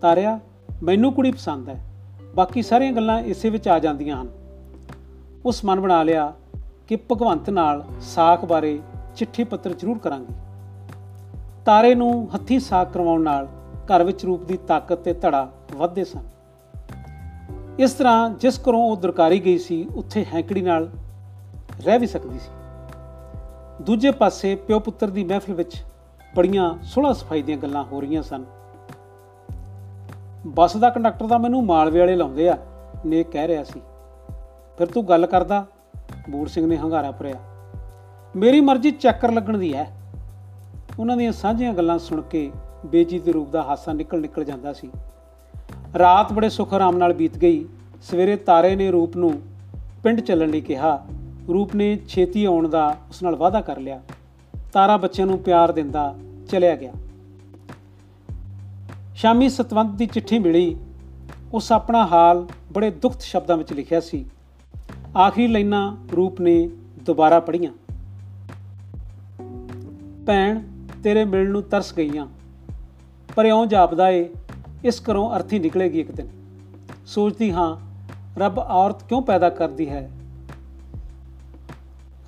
[0.00, 0.40] ਤਾਰਿਆ
[0.82, 1.86] ਮੈਨੂੰ ਕੁੜੀ ਪਸੰਦ ਹੈ।
[2.34, 4.28] ਬਾਕੀ ਸਾਰੀਆਂ ਗੱਲਾਂ ਇਸੇ ਵਿੱਚ ਆ ਜਾਂਦੀਆਂ ਹਨ।
[5.44, 6.32] ਉਸ ਮਨ ਬਣਾ ਲਿਆ
[6.88, 8.80] ਕਿ ਭਗਵੰਤ ਨਾਲ ਸਾਖ ਬਾਰੇ
[9.16, 10.34] ਚਿੱਠੀ ਪੱਤਰ ਜ਼ਰੂਰ ਕਰਾਂਗੇ।
[11.64, 13.48] ਤਾਰੇ ਨੂੰ ਹੱਥੀ ਸਾਖ ਕਰਵਾਉਣ ਨਾਲ
[13.84, 16.22] ਘਰ ਵਿੱਚ ਰੂਪ ਦੀ ਤਾਕਤ ਤੇ ਧੜਾ ਵੱਧਦੇ ਸਨ।
[17.78, 20.90] ਇਸ ਤਰ੍ਹਾਂ ਜਿਸ ਘਰੋਂ ਉਹ ਦਰਕਾਰੀ ਗਈ ਸੀ, ਉੱਥੇ ਹੈਂਕੜੀ ਨਾਲ
[21.84, 22.50] ਰਹਿ ਵੀ ਸਕਦੀ ਸੀ।
[23.82, 25.82] ਦੂਜੇ ਪਾਸੇ ਪਿਓ ਪੁੱਤਰ ਦੀ ਮਹਿਫਿਲ ਵਿੱਚ
[26.36, 28.44] ਬੜੀਆਂ ਸੁਲ੍ਹਾ ਸਫ਼ਾਈ ਦੀਆਂ ਗੱਲਾਂ ਹੋ ਰਹੀਆਂ ਸਨ।
[30.46, 32.58] ਬੱਸ ਦਾ ਕੰਡਕਟਰ ਤਾਂ ਮੈਨੂੰ ਮਾਲਵੇ ਵਾਲੇ ਲਾਉਂਦੇ ਆ
[33.06, 33.80] ਨੇ ਕਹਿ ਰਿਹਾ ਸੀ।
[34.78, 35.66] ਫਿਰ ਤੂੰ ਗੱਲ ਕਰਦਾ,
[36.30, 37.34] ਬੂੜ ਸਿੰਘ ਨੇ ਹੰਗਾਰਾ ਭਰਿਆ।
[38.36, 39.90] ਮੇਰੀ ਮਰਜ਼ੀ ਚੱਕਰ ਲੱਗਣ ਦੀ ਹੈ
[40.98, 42.50] ਉਹਨਾਂ ਦੀਆਂ ਸਾਂਝੀਆਂ ਗੱਲਾਂ ਸੁਣ ਕੇ
[42.86, 44.90] ਬੇਜੀ ਦੇ ਰੂਪ ਦਾ ਹਾਸਾ ਨਿਕਲ ਨਿਕਲ ਜਾਂਦਾ ਸੀ।
[45.98, 47.66] ਰਾਤ ਬੜੇ ਸੁਖ ਆਰਾਮ ਨਾਲ ਬੀਤ ਗਈ।
[48.02, 49.42] ਸਵੇਰੇ ਤਾਰੇ ਨੇ ਰੂਪ ਨੂੰ
[50.02, 51.06] ਪਿੰਡ ਚੱਲਣ ਲਈ ਕਿਹਾ।
[51.48, 54.00] ਰੂਪ ਨੇ ਛੇਤੀ ਆਉਣ ਦਾ ਉਸ ਨਾਲ ਵਾਅਦਾ ਕਰ ਲਿਆ।
[54.72, 56.14] ਤਾਰਾ ਬੱਚਿਆਂ ਨੂੰ ਪਿਆਰ ਦਿੰਦਾ
[56.50, 56.92] ਚਲਿਆ ਗਿਆ।
[59.20, 60.76] ਸ਼ਾਮੀ ਸਤਵੰਤ ਦੀ ਚਿੱਠੀ ਮਿਲੀ।
[61.54, 64.24] ਉਸ ਆਪਣਾ ਹਾਲ ਬੜੇ ਦੁਖਤ ਸ਼ਬਦਾਂ ਵਿੱਚ ਲਿਖਿਆ ਸੀ।
[65.16, 66.68] ਆਖਰੀ ਲਾਈਨਾਂ ਰੂਪ ਨੇ
[67.02, 67.72] ਦੁਬਾਰਾ ਪੜ੍ਹੀਆਂ।
[70.26, 70.62] ਭੈਣ,
[71.04, 72.26] ਤੇਰੇ ਮਿਲਣ ਨੂੰ ਤਰਸ ਗਈਆਂ।
[73.36, 74.28] ਪਰ ਇਉਂ ਜਾਪਦਾ ਏ,
[74.84, 76.28] ਇਸ ਘਰੋਂ ਅਰਥੀ ਨਿਕਲੇਗੀ ਇੱਕ ਦਿਨ।
[77.06, 77.76] ਸੋਚਦੀ ਹਾਂ,
[78.38, 80.10] ਰੱਬ ਔਰਤ ਕਿਉਂ ਪੈਦਾ ਕਰਦੀ ਹੈ?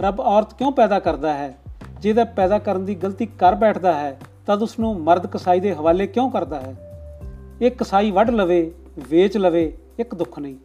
[0.01, 1.59] ਰੱਬ ਔਰਤ ਕਿਉਂ ਪੈਦਾ ਕਰਦਾ ਹੈ?
[2.01, 4.21] ਜਿਹਦਾ ਪੈਦਾ ਕਰਨ ਦੀ ਗਲਤੀ ਕਰ ਬੈਠਦਾ ਹੈ
[4.53, 6.77] ਤਦ ਉਸ ਨੂੰ ਮਰਦ ਕਸਾਈ ਦੇ ਹਵਾਲੇ ਕਿਉਂ ਕਰਦਾ ਹੈ?
[7.63, 8.75] ਇਹ ਕਸਾਈ ਵੱਢ ਲਵੇ,
[9.09, 10.57] ਵੇਚ ਲਵੇ, ਇੱਕ ਦੁੱਖ ਨਹੀਂ।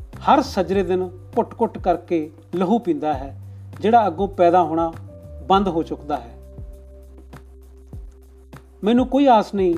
[0.00, 3.40] ਹਰ ਸਜਰੇ ਦਿਨ ਘੁੱਟ-ਘੁੱਟ ਕਰਕੇ ਲਹੂ ਪੀਂਦਾ ਹੈ,
[3.80, 4.92] ਜਿਹੜਾ ਅੱਗੋਂ ਪੈਦਾ ਹੋਣਾ
[5.48, 6.36] ਬੰਦ ਹੋ ਚੁੱਕਦਾ ਹੈ।
[8.84, 9.74] ਮੈਨੂੰ ਕੋਈ ਆਸ ਨਹੀਂ,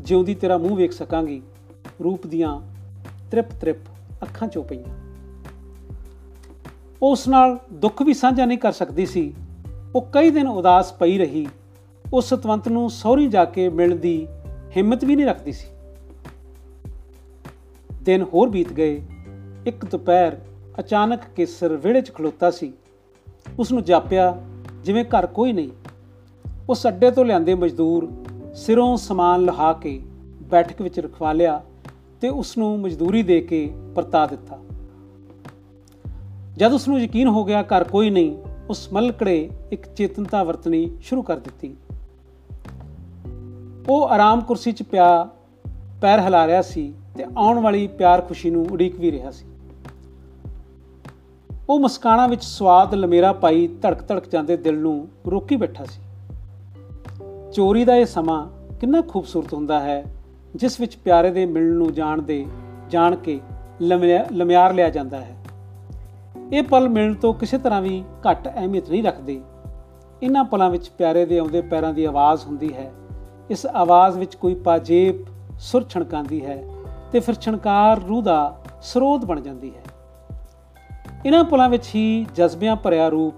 [0.00, 1.42] ਜਿਉਂਦੀ ਤੇਰਾ ਮੂੰਹ ਵੇਖ ਸਕਾਂਗੀ।
[2.04, 2.60] ਰੂਪ ਦੀਆਂ
[3.30, 3.76] ਤ੍ਰਿਪ ਤ੍ਰਿਪ
[4.22, 4.96] ਅੱਖਾਂ ਚੋਂ ਪਈਆਂ।
[7.02, 9.34] ਉਸ ਨਾਲ ਦੁੱਖ ਵੀ ਸਾਂਝਾ ਨਹੀਂ ਕਰ ਸਕਦੀ ਸੀ।
[9.94, 11.48] ਉਹ ਕਈ ਦਿਨ ਉਦਾਸ ਪਈ ਰਹੀ।
[12.12, 14.26] ਉਸ ਸਤਵੰਤ ਨੂੰ ਸੌਰੀ ਜਾ ਕੇ ਮਿਲਣ ਦੀ
[14.76, 15.66] ਹਿੰਮਤ ਵੀ ਨਹੀਂ ਰੱਖਦੀ ਸੀ।
[18.02, 19.02] ਦਿਨ ਹੋਰ ਬੀਤ ਗਏ।
[19.66, 20.32] ਇੱਕ ਦੁਪਹਿਰ
[20.80, 22.72] ਅਚਾਨਕ ਕੇਸਰ ਵਿਹੜੇ 'ਚ ਖਲੋਤਾ ਸੀ।
[23.58, 24.42] ਉਸ ਨੂੰ ਜਾਪਿਆ,
[24.84, 25.68] ਜਿਵੇਂ ਘਰ ਕੋਈ ਨਹੀਂ।
[26.68, 28.12] ਉਸ ਅੱਡੇ ਤੋਂ ਲਿਆਂਦੇ ਮਜ਼ਦੂਰ
[28.54, 30.02] ਸਿਰੋਂ ਸਮਾਨ ਲਹਾ ਕੇ
[30.42, 31.62] ਬੈਠਕ ਵਿੱਚ ਰਖਵਾ ਲਿਆ
[32.20, 34.58] ਤੇ ਉਸ ਨੂੰ ਮਜ਼ਦੂਰੀ ਦੇ ਕੇ ਪਰਤਾ ਦਿੱਤਾ।
[36.56, 38.36] ਜਦ ਉਸ ਨੂੰ ਯਕੀਨ ਹੋ ਗਿਆ ਘਰ ਕੋਈ ਨਹੀਂ,
[38.70, 41.76] ਉਸ ਮਲਕੜੇ ਇੱਕ ਚੇਤਨਤਾ ਵਰਤਣੀ ਸ਼ੁਰੂ ਕਰ ਦਿੱਤੀ।
[43.88, 45.28] ਉਹ ਆਰਾਮ ਕੁਰਸੀ 'ਚ ਪਿਆ,
[46.00, 49.46] ਪੈਰ ਹਿਲਾ ਰਿਹਾ ਸੀ ਤੇ ਆਉਣ ਵਾਲੀ ਪਿਆਰ ਖੁਸ਼ੀ ਨੂੰ ਉਡੀਕ ਵੀ ਰਿਹਾ ਸੀ।
[51.68, 56.00] ਉਹ ਮੁਸਕਾਨਾ ਵਿੱਚ ਸਵਾਦ ਲਮੇਰਾ ਪਾਈ ਧੜਕ ਧੜਕ ਜਾਂਦੇ ਦਿਲ ਨੂੰ ਰੋਕੀ ਬੈਠਾ ਸੀ।
[57.52, 58.46] ਚੋਰੀ ਦਾ ਇਹ ਸਮਾਂ
[58.80, 60.04] ਕਿੰਨਾ ਖੂਬਸੂਰਤ ਹੁੰਦਾ ਹੈ,
[60.54, 62.46] ਜਿਸ ਵਿੱਚ ਪਿਆਰੇ ਦੇ ਮਿਲਣ ਨੂੰ ਜਾਣਦੇ
[62.90, 63.40] ਜਾਣ ਕੇ
[64.32, 65.36] ਲਮਿਆਰ ਲਿਆ ਜਾਂਦਾ ਹੈ।
[66.52, 69.40] ਇਹ ਪਲ ਮਿਲਣ ਤੋਂ ਕਿਸੇ ਤਰ੍ਹਾਂ ਵੀ ਘੱਟ ਅਹਿਮੀਅਤ ਨਹੀਂ ਰੱਖਦੇ।
[70.22, 72.92] ਇਨ੍ਹਾਂ ਪਲਾਂ ਵਿੱਚ ਪਿਆਰੇ ਦੇ ਆਉਂਦੇ ਪੈਰਾਂ ਦੀ ਆਵਾਜ਼ ਹੁੰਦੀ ਹੈ
[73.50, 75.24] ਇਸ ਆਵਾਜ਼ ਵਿੱਚ ਕੋਈ ਪਾਜੇਬ
[75.58, 76.64] ਸੁਰ ਛਣਕਾਂਦੀ ਹੈ
[77.12, 79.82] ਤੇ ਫਿਰ ਛਣਕਾਰ ਰੂਹ ਦਾ ਸਰੋਤ ਬਣ ਜਾਂਦੀ ਹੈ।
[81.26, 83.34] ਇਨ੍ਹਾਂ ਪਲਾਂ ਵਿੱਚ ਹੀ ਜਜ਼ਬਿਆਂ ਭਰਿਆ ਰੂਪ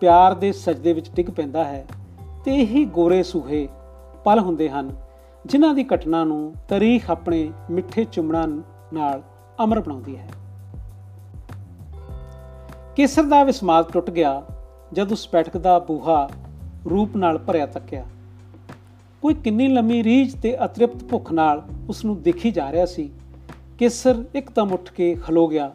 [0.00, 1.86] ਪਿਆਰ ਦੇ ਸਜਦੇ ਵਿੱਚ ਟਿਕ ਪੈਂਦਾ ਹੈ
[2.44, 3.68] ਤੇ ਇਹੀ ਗੋਰੇ ਸੁਹੇ
[4.24, 4.90] ਪਲ ਹੁੰਦੇ ਹਨ
[5.46, 8.48] ਜਿਨ੍ਹਾਂ ਦੀ ਘਟਨਾ ਨੂੰ ਤਾਰੀਖ ਆਪਣੇ ਮਿੱਠੇ ਚੁੰਮਣਾਂ
[8.92, 9.22] ਨਾਲ
[9.64, 10.28] ਅਮਰ ਬਣਾਉਂਦੀ ਹੈ।
[12.96, 14.42] ਕੇਸਰ ਦਾ ਵਿਸਮਾਦ ਟੁੱਟ ਗਿਆ
[14.92, 16.28] ਜਦ ਉਸ ਬੈਠਕ ਦਾ ਬੂਹਾ
[16.90, 18.04] ਰੂਪ ਨਾਲ ਭਰਿਆ ਤੱਕਿਆ।
[19.22, 23.10] ਕੋਈ ਕਿੰਨੀ ਲੰਮੀ ਰੀਝ ਤੇ ਅਤ੍ਰਿਪਤ ਭੁੱਖ ਨਾਲ ਉਸ ਨੂੰ ਦੇਖੀ ਜਾ ਰਿਹਾ ਸੀ।
[23.78, 25.72] ਕੇਸਰ ਇੱਕਦਮ ਉੱਠ ਕੇ ਖਲੋ ਗਿਆ।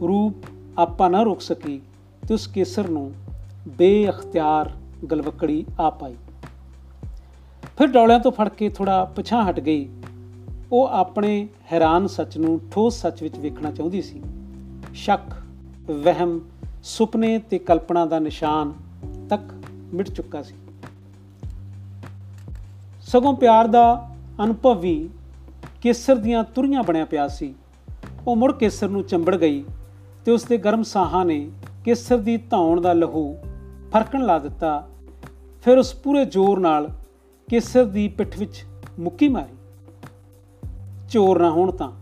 [0.00, 0.34] ਰੂਪ
[0.78, 1.80] ਆਪਾ ਨਾ ਰੁਕ ਸਕੀ
[2.28, 3.12] ਤੇ ਉਸ ਕੇਸਰ ਨੂੰ
[3.68, 4.70] ਬੇਅਖਤਿਆਰ
[5.10, 6.14] ਗਲਵਕੜੀ ਆ ਪਾਈ।
[7.78, 9.88] ਫਿਰ ਡੌਲਿਆਂ ਤੋਂ ਫੜ ਕੇ ਥੋੜਾ ਪਿਛਾਂ ਹਟ ਗਈ।
[10.72, 14.22] ਉਹ ਆਪਣੇ ਹੈਰਾਨ ਸੱਚ ਨੂੰ ਠੋਸ ਸੱਚ ਵਿੱਚ ਵੇਖਣਾ ਚਾਹੁੰਦੀ ਸੀ।
[14.94, 15.34] ਸ਼ੱਕ,
[15.90, 16.40] ਵਹਿਮ,
[16.82, 18.72] ਸੁਪਨੇ ਤੇ ਕਲਪਨਾ ਦਾ ਨਿਸ਼ਾਨ
[19.28, 19.42] ਤੱਕ
[19.94, 20.54] ਮਿਟ ਚੁੱਕਾ ਸੀ।
[23.14, 24.10] ਸਗੋਂ ਪਿਆਰ ਦਾ
[24.44, 25.10] ਅਨੁਭਵ ਵੀ
[25.82, 27.54] ਕੇਸਰ ਦੀਆਂ ਤੁਰੀਆਂ ਬਣਿਆ ਪਿਆ ਸੀ।
[28.26, 29.64] ਉਹ ਮੁੜ ਕੇਸਰ ਨੂੰ ਚੰਬੜ ਗਈ
[30.24, 31.50] ਤੇ ਉਸ ਦੇ ਗਰਮ ਸਾਹਾਂ ਨੇ
[31.84, 33.38] ਕੇਸਰ ਦੀ ਧੌਣ ਦਾ ਲਹੂ
[33.92, 34.88] ਫਰਕਣ ਲਾ ਦਿੱਤਾ।
[35.62, 36.90] ਫਿਰ ਉਸ ਪੂਰੇ ਜ਼ੋਰ ਨਾਲ
[37.50, 38.64] ਕੇਸਰ ਦੀ ਪਿੱਠ ਵਿੱਚ
[39.00, 39.56] ਮੁੱਕੀ ਮਾਰੀ।
[41.10, 41.92] ਚੋਰ ਨਾ ਹੋਣ ਤਾਂ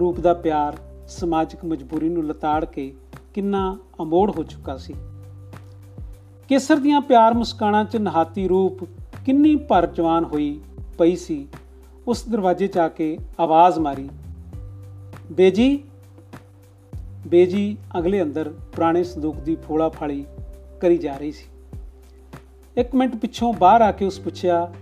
[0.00, 0.76] ਰੂਪ ਦਾ ਪਿਆਰ
[1.08, 2.94] ਸਮਾਜਿਕ ਮਜਬੂਰੀ ਨੂੰ ਲਤਾੜ ਕੇ
[3.34, 4.94] ਕਿੰਨਾ ਅਮੋੜ ਹੋ ਚੁੱਕਾ ਸੀ।
[6.48, 8.88] ਕੇਸਰ ਦੀਆਂ ਪਿਆਰ ਮੁਸਕਾਨਾਂ 'ਚ ਨਹਾਤੀ ਰੂਪ
[9.24, 10.60] ਕਿੰਨੀ ਭਰ ਜਵਾਨ ਹੋਈ
[10.98, 11.48] ਪਈ ਸੀ,
[12.08, 14.08] ਉਸ ਦਰਵਾਜ਼ੇ 'ਚ ਆ ਕੇ ਆਵਾਜ਼ ਮਾਰੀ,
[15.32, 15.84] ਬੇਜੀ
[17.26, 20.24] ਬੇਜੀ ਅਗਲੇ ਅੰਦਰ ਪੁਰਾਣੇ ਸੰਦੂਕ ਦੀ ਫੋਲਾ ਫਾਲੀ
[20.80, 21.44] ਕਰੀ ਜਾ ਰਹੀ ਸੀ।
[22.76, 24.74] ਇੱਕ ਮਿੰਟ ਪਿੱਛੋਂ ਬਾਹਰ ਆ ਕੇ ਉਸ ਪੁੱਛਿਆ,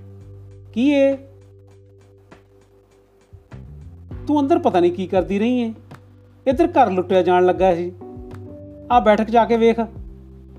[0.72, 1.16] ਕੀ ਏ?
[4.26, 5.74] ਤੂੰ ਅੰਦਰ ਪਤਾ ਨਹੀਂ ਕੀ ਕਰਦੀ ਰਹੀ ਏ।
[6.46, 7.92] ਇੱਧਰ ਘਰ ਲੁੱਟਿਆ ਜਾਣ ਲੱਗਾ ਸੀ।
[8.92, 9.80] ਆ ਬੈਠਕ ਜਾ ਕੇ ਵੇਖ।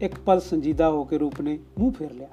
[0.01, 2.27] ਇੱਕ ਪਲ ਸੰਜੀਦਾ ਹੋ ਕੇ ਰੂਪ ਨੇ ਮੂੰਹ ਫੇਰ ਲਿਆ।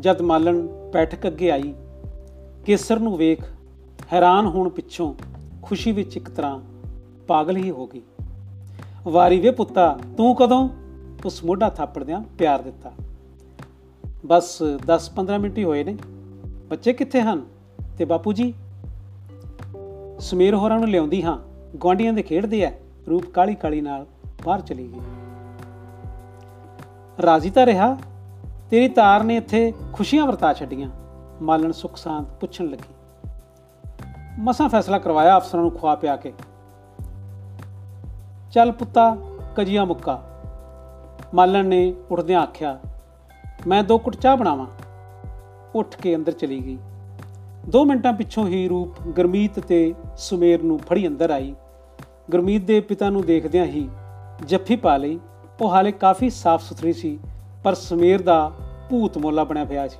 [0.00, 1.74] ਜਦ ਮਾਲਣ ਬੈਠਕ ਅੱਗੇ ਆਈ,
[2.66, 3.42] ਕੇਸਰ ਨੂੰ ਵੇਖ
[4.12, 5.14] ਹੈਰਾਨ ਹੋਣ ਪਿੱਛੋਂ
[5.62, 6.60] ਖੁਸ਼ੀ ਵਿੱਚ ਇੱਕ ਤਰ੍ਹਾਂ
[7.28, 8.02] ਪਾਗਲ ਹੀ ਹੋ ਗਈ।
[9.04, 10.68] ਵਾਰੀ ਵੇ ਪੁੱਤਾ, ਤੂੰ ਕਦੋਂ?
[11.26, 12.92] ਉਸ ਮੋਢਾ ਥਾਪੜਦਿਆਂ ਪਿਆਰ ਦਿੱਤਾ।
[14.26, 15.96] ਬਸ 10-15 ਮਿੰਟ ਹੀ ਹੋਏ ਨੇ।
[16.44, 17.44] ਬੱਚੇ ਕਿੱਥੇ ਹਨ?
[17.98, 18.54] ਤੇ ਬਾਪੂ ਜੀ?
[20.20, 21.38] ਸਮੀਰ ਹੋਰਾਂ ਨੂੰ ਲਿਆਉਂਦੀ ਹਾਂ।
[21.78, 22.72] ਗਵਾਂਡੀਆਂ ਦੇ ਖੇਡਦੇ ਆ
[23.10, 24.06] ਰੂਪ ਕਾਲੀ ਕਾਲੀ ਨਾਲ
[24.44, 25.00] ਬਾਹਰ ਚਲੀ ਗਈ।
[27.22, 27.98] ਰਾਜੀ ਤਾਂ ਰਿਹਾ।
[28.70, 30.90] ਤੇਰੀ ਤਾਰ ਨੇ ਇੱਥੇ ਖੁਸ਼ੀਆਂ ਵਰਤਾ ਛੱਡੀਆਂ।
[31.42, 33.28] ਮਾਲਣ ਸੁਖ ਸ਼ਾਂਤ ਪੁੱਛਣ ਲੱਗੀ।
[34.38, 36.32] ਮਸਾਂ ਫੈਸਲਾ ਕਰਵਾਇਆ ਅਫਸਰਾਂ ਨੂੰ ਖਵਾ ਪਿਆ ਕੇ।
[38.52, 39.16] ਚੱਲ ਪੁੱਤਾ,
[39.56, 40.22] ਕਜੀਆ ਮੁੱਕਾ।
[41.34, 42.78] ਮਾਲਣ ਨੇ ਉੱਠਦਿਆਂ ਆਖਿਆ,
[43.66, 44.66] ਮੈਂ ਦੋ ਕੁੱਟ ਚਾਹ ਬਣਾਵਾਂ।
[45.74, 46.78] ਉੱਠ ਕੇ ਅੰਦਰ ਚਲੀ ਗਈ।
[47.70, 51.54] 2 ਮਿੰਟਾਂ ਪਿੱਛੋਂ ਹੀ ਰੂਪ ਗਰਮੀਤ ਤੇ ਸੁਮੇਰ ਨੂੰ ਫੜੀ ਅੰਦਰ ਆਈ।
[52.32, 53.88] ਗਰਮੀਤ ਦੇ ਪਿਤਾ ਨੂੰ ਦੇਖਦਿਆਂ ਹੀ
[54.46, 55.20] ਜੱਫੀ ਪਾ ਲਈ।
[55.60, 57.18] ਉਹ ਹਾਲੇ ਕਾਫੀ ਸਾਫ਼ ਸੁਥਰੀ ਸੀ।
[57.64, 58.52] ਪਰ ਸੁਮੇਰ ਦਾ
[58.90, 59.98] ਭੂਤ ਮੋਲਾ ਬਣਿਆ ਪਿਆ ਸੀ।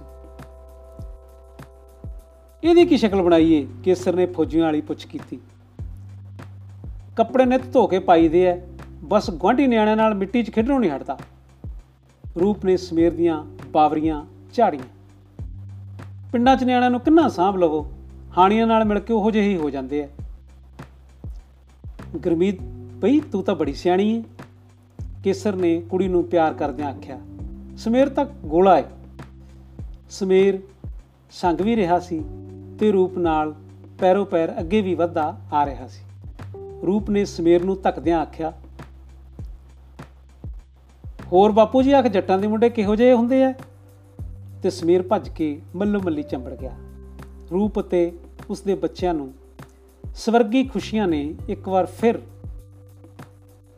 [2.65, 5.41] ਇਹਦੀ ਕੀ ਸ਼ਕਲ ਬਣਾਈ ਏ ਕੇਸਰ ਨੇ ਫੌਜੀਆਂ ਵਾਲੀ ਪੁੱਛ ਕੀਤੀ।
[7.17, 8.57] ਕੱਪੜੇ ਨਿੱਤ ਧੋ ਕੇ ਪਾਈਦੇ ਐ,
[9.05, 11.19] ਬਸ ਗੁਆਂਢੀ ਨਿਆਣਿਆਂ ਨਾਲ ਮਿੱਟੀ 'ਚ ਖੇਡਣੋਂ ਨਹੀਂ ਹਟਦਾ।
[12.41, 14.85] ਰੂਪ ਨੇ ਸਮੇਰ ਦੀਆਂ ਪਾਵਰੀਆਂ ਝਾੜੀਆਂ।
[16.33, 17.87] ਪਿੰਡਾਂ 'ਚ ਨਿਆਣਿਆਂ ਨੂੰ ਕਿੰਨਾ ਸਾਂਭ ਲਵੋ?
[18.39, 20.09] ਹਾਣੀਆਂ ਨਾਲ ਮਿਲ ਕੇ ਉਹੋ ਜਿਹੇ ਹੀ ਹੋ ਜਾਂਦੇ ਐ।
[22.27, 22.61] ਗਰਮੀਤ,
[22.95, 24.23] ਬਈ ਤੂੰ ਤਾਂ ਬੜੀ ਸਿਆਣੀ ਏ
[25.25, 27.19] ਕੇਸਰ ਨੇ ਕੁੜੀ ਨੂੰ ਪਿਆਰ ਕਰਦਿਆਂ ਆਖਿਆ
[27.81, 28.85] ਸਮੇਰ ਤੱਕ ਗੋਲਾ ਏ।
[30.11, 30.59] ਸਮੇਰ
[31.31, 32.25] ਸੰਗ ਵੀ ਰਿਹਾ ਸੀ
[32.81, 33.55] ਤੇ ਰੂਪ ਨਾਲ
[33.99, 36.03] ਪੈਰੋ ਪੈਰ ਅੱਗੇ ਵੀ ਵੱਧਦਾ ਆ ਰਿਹਾ ਸੀ।
[36.87, 38.53] ਰੂਪ ਨੇ ਸਮੇਰ ਨੂੰ ਧੱਕਦਿਆਂ ਆਖਿਆ,
[41.33, 43.53] ਹੋਰ ਬਾਪੂ ਜੀ, ਆਖ ਜੱਟਾਂ ਦੇ ਮੁੰਡੇ ਕਿਹੋ ਜਿਹੇ ਹੁੰਦੇ ਆ?
[44.63, 46.73] ਤੇ ਸਮੀਰ ਭੱਜ ਕੇ ਮੱਲੋ ਮੱਲੀ ਚੰਬੜ ਗਿਆ।
[47.53, 48.13] ਰੂਪ ਅਤੇ
[48.51, 49.33] ਉਸ ਦੇ ਬੱਚਿਆਂ ਨੂੰ
[50.15, 52.19] ਸਵਰਗੀ ਖੁਸ਼ੀਆਂ ਨੇ ਇੱਕ ਵਾਰ ਫਿਰ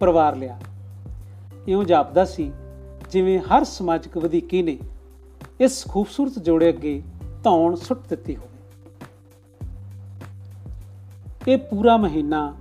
[0.01, 0.59] ਪਰਿਵਾਰ ਲਿਆ।
[1.69, 2.53] ਇਉਂ ਜਾਪਦਾ ਸੀ
[3.12, 4.79] ਜਿਵੇਂ ਹਰ ਸਮਾਜਿਕ ਵਧੀਕੀ ਨੇ
[5.61, 7.03] ਇਸ ਖੂਬਸੂਰਤ ਜੋੜੇ ਅੱਗੇ
[7.44, 8.48] ਧੌਣ ਸੁੱਟ ਦਿੱਤੀ ਹੋਵੇ।
[11.48, 12.57] ਇਹ ਪੂਰਾ ਮਹੀਨਾ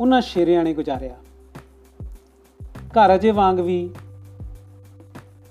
[0.00, 1.16] ਉਹਨਾਂ ਸ਼ੇਰਿਆਂ ਨੇ ਗੁਜ਼ਾਰਿਆ।
[2.72, 3.90] ਘਰ ਅਜੇ ਵਾਂਗ ਵੀ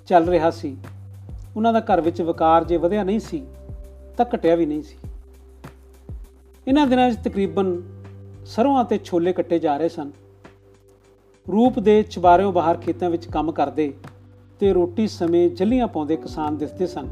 [0.08, 0.78] ਚੱਲ ਰਿਹਾ ਸੀ।
[1.58, 3.46] ਉਹਨਾਂ ਦਾ ਘਰ ਵਿੱਚ ਵਕਾਰ ਜੇ ਵਧਿਆ ਨਹੀਂ ਸੀ,
[4.18, 4.98] ਤਾਂ ਘਟਿਆ ਵੀ ਨਹੀਂ ਸੀ।
[6.68, 7.82] ਇਹਨਾਂ ਦਿਨਾਂ ਵਿੱਚ ਤਕਰੀਬਨ
[8.46, 10.12] ਸਰੋਂ ਅਤੇ ਛੋਲੇ ਕੱਟੇ ਜਾ ਰਹੇ ਸਨ।
[11.52, 13.94] ਰੂਪ ਦੇ ਚਬਾਰਿਓਂ ਬਾਹਰ ਖੇਤਾਂ ਵਿੱਚ ਕੰਮ ਕਰਦੇ
[14.60, 17.08] ਤੇ ਰੋਟੀ ਸਮੇਂ ਜੱਲੀਆਂ ਪਾਉਂਦੇ ਕਿਸਾਨ ਦਿਸਦੇ ਸਨ।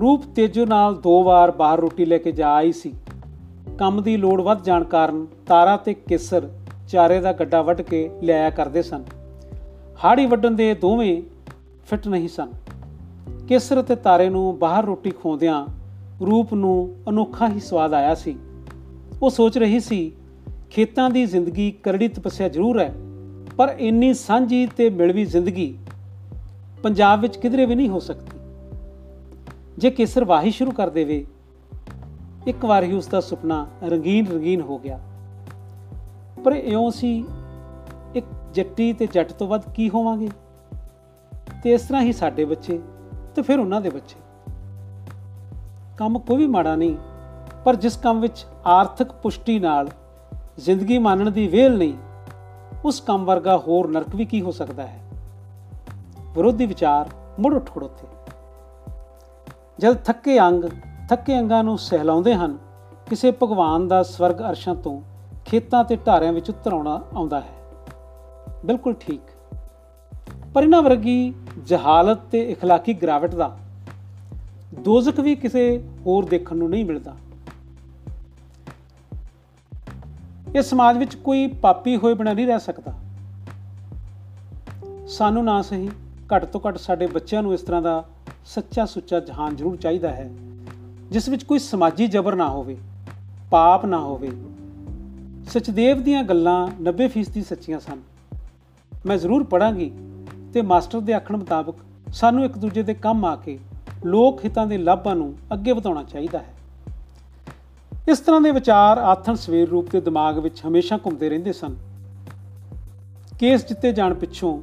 [0.00, 2.94] ਰੂਪ ਤੇਜੋ ਨਾਲ ਦੋ ਵਾਰ ਬਾਹਰ ਰੋਟੀ ਲੈ ਕੇ ਜਾ ਆਈ ਸੀ।
[3.78, 6.48] ਕੰਮ ਦੀ ਲੋੜ ਵੱਧ ਜਾਣ ਕਾਰਨ ਤਾਰਾ ਤੇ ਕੇਸਰ
[6.88, 9.04] ਚਾਰੇ ਦਾ ਗੱਡਾ ਵੱਢ ਕੇ ਲਿਆਇਆ ਕਰਦੇ ਸਨ।
[10.04, 11.22] ਹਾੜੀ ਵੱਢਣ ਦੇ ਦੋਵੇਂ
[11.90, 12.48] ਫਿੱਟ ਨਹੀਂ ਸਨ।
[13.48, 15.66] ਕੇਸਰ ਤੇ ਤਾਰੇ ਨੂੰ ਬਾਹਰ ਰੋਟੀ ਖਵਾਉਂਦਿਆਂ
[16.26, 18.38] ਰੂਪ ਨੂੰ ਅਨੋਖਾ ਹੀ ਸਵਾਦ ਆਇਆ ਸੀ।
[19.22, 20.12] ਉਹ ਸੋਚ ਰਹੀ ਸੀ,
[20.70, 22.94] ਖੇਤਾਂ ਦੀ ਜ਼ਿੰਦਗੀ ਕਰੜੀ ਤਪੱਸਿਆ ਜ਼ਰੂਰ ਹੈ।
[23.58, 25.78] ਪਰ ਇੰਨੀ ਸਾਂਝੀ ਤੇ ਮਿਲਵੀ ਜ਼ਿੰਦਗੀ
[26.82, 28.38] ਪੰਜਾਬ ਵਿੱਚ ਕਿਧਰੇ ਵੀ ਨਹੀਂ ਹੋ ਸਕਦੀ।
[29.78, 31.26] ਜੇ ਕੇਸਰ ਵਾਹੀ ਸ਼ੁਰੂ ਕਰ ਦੇਵੇ,
[32.46, 35.00] ਇੱਕ ਵਾਰ ਹੀ ਉਸ ਦਾ ਸੁਪਨਾ ਰੰਗੀਨ ਰੰਗੀਨ ਹੋ ਗਿਆ।
[36.44, 37.24] ਪਰ ਇਉਂ ਸੀ
[38.14, 40.30] ਇੱਕ ਜੱਟੀ ਤੇ ਜੱਟ ਤੋਂ ਵੱਧ ਕੀ ਹੋਵਾਂਗੇ?
[41.62, 42.80] ਤੇ ਇਸ ਤਰ੍ਹਾਂ ਹੀ ਸਾਡੇ ਬੱਚੇ
[43.34, 44.20] ਤੇ ਫਿਰ ਉਹਨਾਂ ਦੇ ਬੱਚੇ।
[45.96, 46.96] ਕੰਮ ਕੋਈ ਵੀ ਮਾੜਾ ਨਹੀਂ,
[47.64, 49.88] ਪਰ ਜਿਸ ਕੰਮ ਵਿੱਚ ਆਰਥਿਕ ਪੁਸ਼ਟੀ ਨਾਲ
[50.58, 51.94] ਜ਼ਿੰਦਗੀ ਮਾਨਣ ਦੀ ਵੇਲ ਨਹੀਂ
[52.87, 54.99] ਉਸ ਕੰਮ ਵਰਗਾ ਹੋਰ ਨਰਕ ਵੀ ਕੀ ਹੋ ਸਕਦਾ ਹੈ
[56.35, 57.09] ਵਿਰੋਧੀ ਵਿਚਾਰ
[57.39, 58.07] ਮੁੜ ਉੱਠ ਖੜੋਤੇ
[59.79, 60.63] ਜਦ ਥੱਕੇ ਅੰਗ
[61.09, 62.57] ਥੱਕੇ ਅੰਗਾਂ ਨੂੰ ਸਹਿਲਾਉਂਦੇ ਹਨ
[63.09, 65.01] ਕਿਸੇ ਭਗਵਾਨ ਦਾ ਸਵਰਗ ਅਰਸ਼ਾਂ ਤੋਂ
[65.45, 67.63] ਖੇਤਾਂ ਤੇ ਢਾਰਿਆਂ ਵਿੱਚ ਉਤਰ ਆਉਣਾ ਆਉਂਦਾ ਹੈ
[68.65, 69.21] ਬਿਲਕੁਲ ਠੀਕ
[70.53, 71.33] ਪਰ ਇਹਨਾਂ ਵਰਗੀ
[71.65, 73.57] ਜਹਾਲਤ ਤੇ اخلاقی ਗਰਾਵਟ ਦਾ
[74.79, 77.15] ਦੋਜ਼ਖ ਵੀ ਕਿਸੇ ਹੋਰ ਦੇਖਣ ਨੂੰ ਨਹੀਂ ਮਿਲਦਾ
[80.56, 82.92] ਇਸ ਸਮਾਜ ਵਿੱਚ ਕੋਈ ਪਾਪੀ ਹੋਏ ਬਿਨਾਂ ਨਹੀਂ ਰਹਿ ਸਕਦਾ।
[85.08, 85.90] ਸਾਨੂੰ ਨਾ ਸਹੀ,
[86.34, 88.04] ਘੱਟ ਤੋਂ ਘੱਟ ਸਾਡੇ ਬੱਚਿਆਂ ਨੂੰ ਇਸ ਤਰ੍ਹਾਂ ਦਾ
[88.46, 90.30] ਸੱਚਾ ਸੁੱਚਾ ਜਹਾਨ ਜ਼ਰੂਰ ਚਾਹੀਦਾ ਹੈ,
[91.10, 92.76] ਜਿਸ ਵਿੱਚ ਕੋਈ ਸਮਾਜੀ ਜ਼ਬਰ ਨਾ ਹੋਵੇ,
[93.50, 94.30] ਪਾਪ ਨਾ ਹੋਵੇ।
[95.50, 98.00] ਸਚਦੇਵ ਦੀਆਂ ਗੱਲਾਂ 90% ਦੀ ਸੱਚੀਆਂ ਸਨ।
[99.06, 99.90] ਮੈਂ ਜ਼ਰੂਰ ਪੜਾਂਗੀ
[100.54, 101.74] ਤੇ ਮਾਸਟਰ ਦੇ ਆਖਣ ਮੁਤਾਬਕ
[102.12, 103.58] ਸਾਨੂੰ ਇੱਕ ਦੂਜੇ ਦੇ ਕੰਮ ਆ ਕੇ
[104.04, 106.57] ਲੋਕ ਹਿੱਤਾਂ ਦੇ ਲਾਭਾਂ ਨੂੰ ਅੱਗੇ ਵਧਾਉਣਾ ਚਾਹੀਦਾ ਹੈ।
[108.08, 111.76] ਇਸ ਤਰ੍ਹਾਂ ਦੇ ਵਿਚਾਰ ਆਥਣ ਸਵੇਰ ਰੂਪ ਦੇ ਦਿਮਾਗ ਵਿੱਚ ਹਮੇਸ਼ਾ ਘੁੰਮਦੇ ਰਹਿੰਦੇ ਸਨ।
[113.38, 114.62] ਕੇਸ ਜਿੱਤੇ ਜਾਣ ਪਿੱਛੋਂ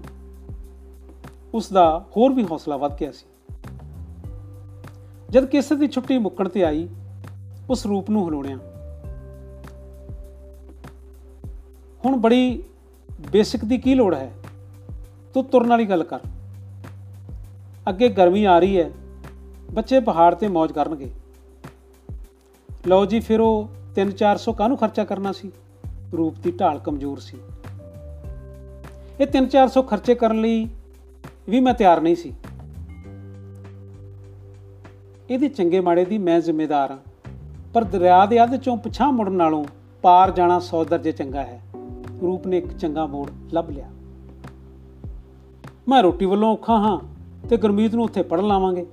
[1.53, 3.25] ਉਸ ਦਾ ਹੋਰ ਵੀ ਹੌਸਲਾ ਵੱਧ ਗਿਆ ਸੀ।
[5.29, 6.87] ਜਦ ਕੇਸਰ ਦੀ ਛੁੱਟੀ ਮੁੱਕਣ ਤੇ ਆਈ,
[7.69, 8.57] ਉਸ ਰੂਪ ਨੂੰ ਹਲੋਣਿਆ
[12.05, 12.63] ਹੁਣ ਬੜੀ
[13.31, 14.31] ਬੇਸਿਕ ਦੀ ਕੀ ਲੋੜ ਹੈ?
[15.33, 16.19] ਤੂੰ ਤੁਰਨ ਵਾਲੀ ਗੱਲ ਕਰ।
[17.89, 18.91] ਅੱਗੇ ਗਰਮੀ ਆ ਰਹੀ ਹੈ,
[19.71, 21.11] ਬੱਚੇ ਪਹਾੜ ਤੇ ਮौज ਕਰਨਗੇ।
[22.87, 25.51] ਲਓ ਜੀ, ਫਿਰ ਉਹ 3-400 ਕਾਹਨੂੰ ਖਰਚਾ ਕਰਨਾ ਸੀ?
[26.17, 27.37] ਰੂਪ ਦੀ ਢਾਲ ਕਮਜ਼ੋਰ ਸੀ।
[29.19, 30.67] ਇਹ 3-400 ਖਰਚੇ ਕਰਨ ਲਈ
[31.49, 32.33] ਵੀ ਮੈਂ ਤਿਆਰ ਨਹੀਂ ਸੀ।
[35.29, 36.97] ਇਹਦੇ ਚੰਗੇ ਮਾੜੇ ਦੀ ਮੈਂ ਜ਼ਿੰਮੇਦਾਰ ਹਾਂ,
[37.73, 39.63] ਪਰ ਦਰਿਆ ਦੇ ਅੱਧ ਚੋਂ ਪਿਛਾਂ ਮੁੜਨ ਨਾਲੋਂ
[40.01, 41.61] ਪਾਰ ਜਾਣਾ 100 ਦਰਜੇ ਚੰਗਾ ਹੈ।
[42.21, 43.89] ਰੂਪ ਨੇ ਇੱਕ ਚੰਗਾ ਮੋੜ ਲੱਭ ਲਿਆ।
[45.87, 46.99] ਮੈਂ ਰੋਟੀ ਵੱਲੋਂ ਔਖਾ ਹਾਂ
[47.47, 48.85] ਤੇ ਗੁਰਮੀਤ ਨੂੰ ਉੱਥੇ ਪੜਨ ਲਾਵਾਂਗੇ।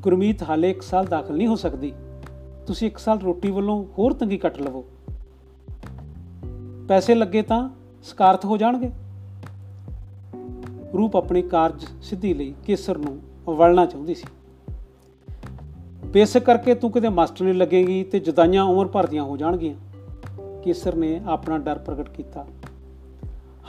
[0.00, 1.92] ਗੁਰਮੀਤ ਹਾਲੇ 1 ਸਾਲ ਦਾਖਲ ਨਹੀਂ ਹੋ ਸਕਦੀ।
[2.66, 4.84] ਤੁਸੀਂ 1 ਸਾਲ ਰੋਟੀ ਵੱਲੋਂ ਹੋਰ ਤੰਗੀ ਕੱਟ ਲਵੋ।
[6.88, 7.70] ਪੈਸੇ ਲੱਗੇ ਤਾਂ
[8.02, 8.90] ਸਕਾਰਥ ਹੋ ਜਾਣਗੇ।
[10.98, 13.20] ਰੂਪ ਆਪਣੀ ਕਾਰਜ ਸਿੱਧੀ ਲਈ ਕੇਸਰ ਨੂੰ
[13.54, 14.26] ਵਲਣਾ ਚਾਹੁੰਦੀ ਸੀ।
[16.06, 19.74] ਬੇਸਕ ਕਰਕੇ ਤੂੰ ਕਿਤੇ ਮਾਸਟਰ ਨਹੀਂ ਲੱਗੇਗੀ ਤੇ ਜੁਦਾਈਆਂ ਉਮਰ ਭਰ ਦੀਆਂ ਹੋ ਜਾਣਗੀਆਂ।
[20.62, 22.46] ਕੇਸਰ ਨੇ ਆਪਣਾ ਡਰ ਪ੍ਰਗਟ ਕੀਤਾ।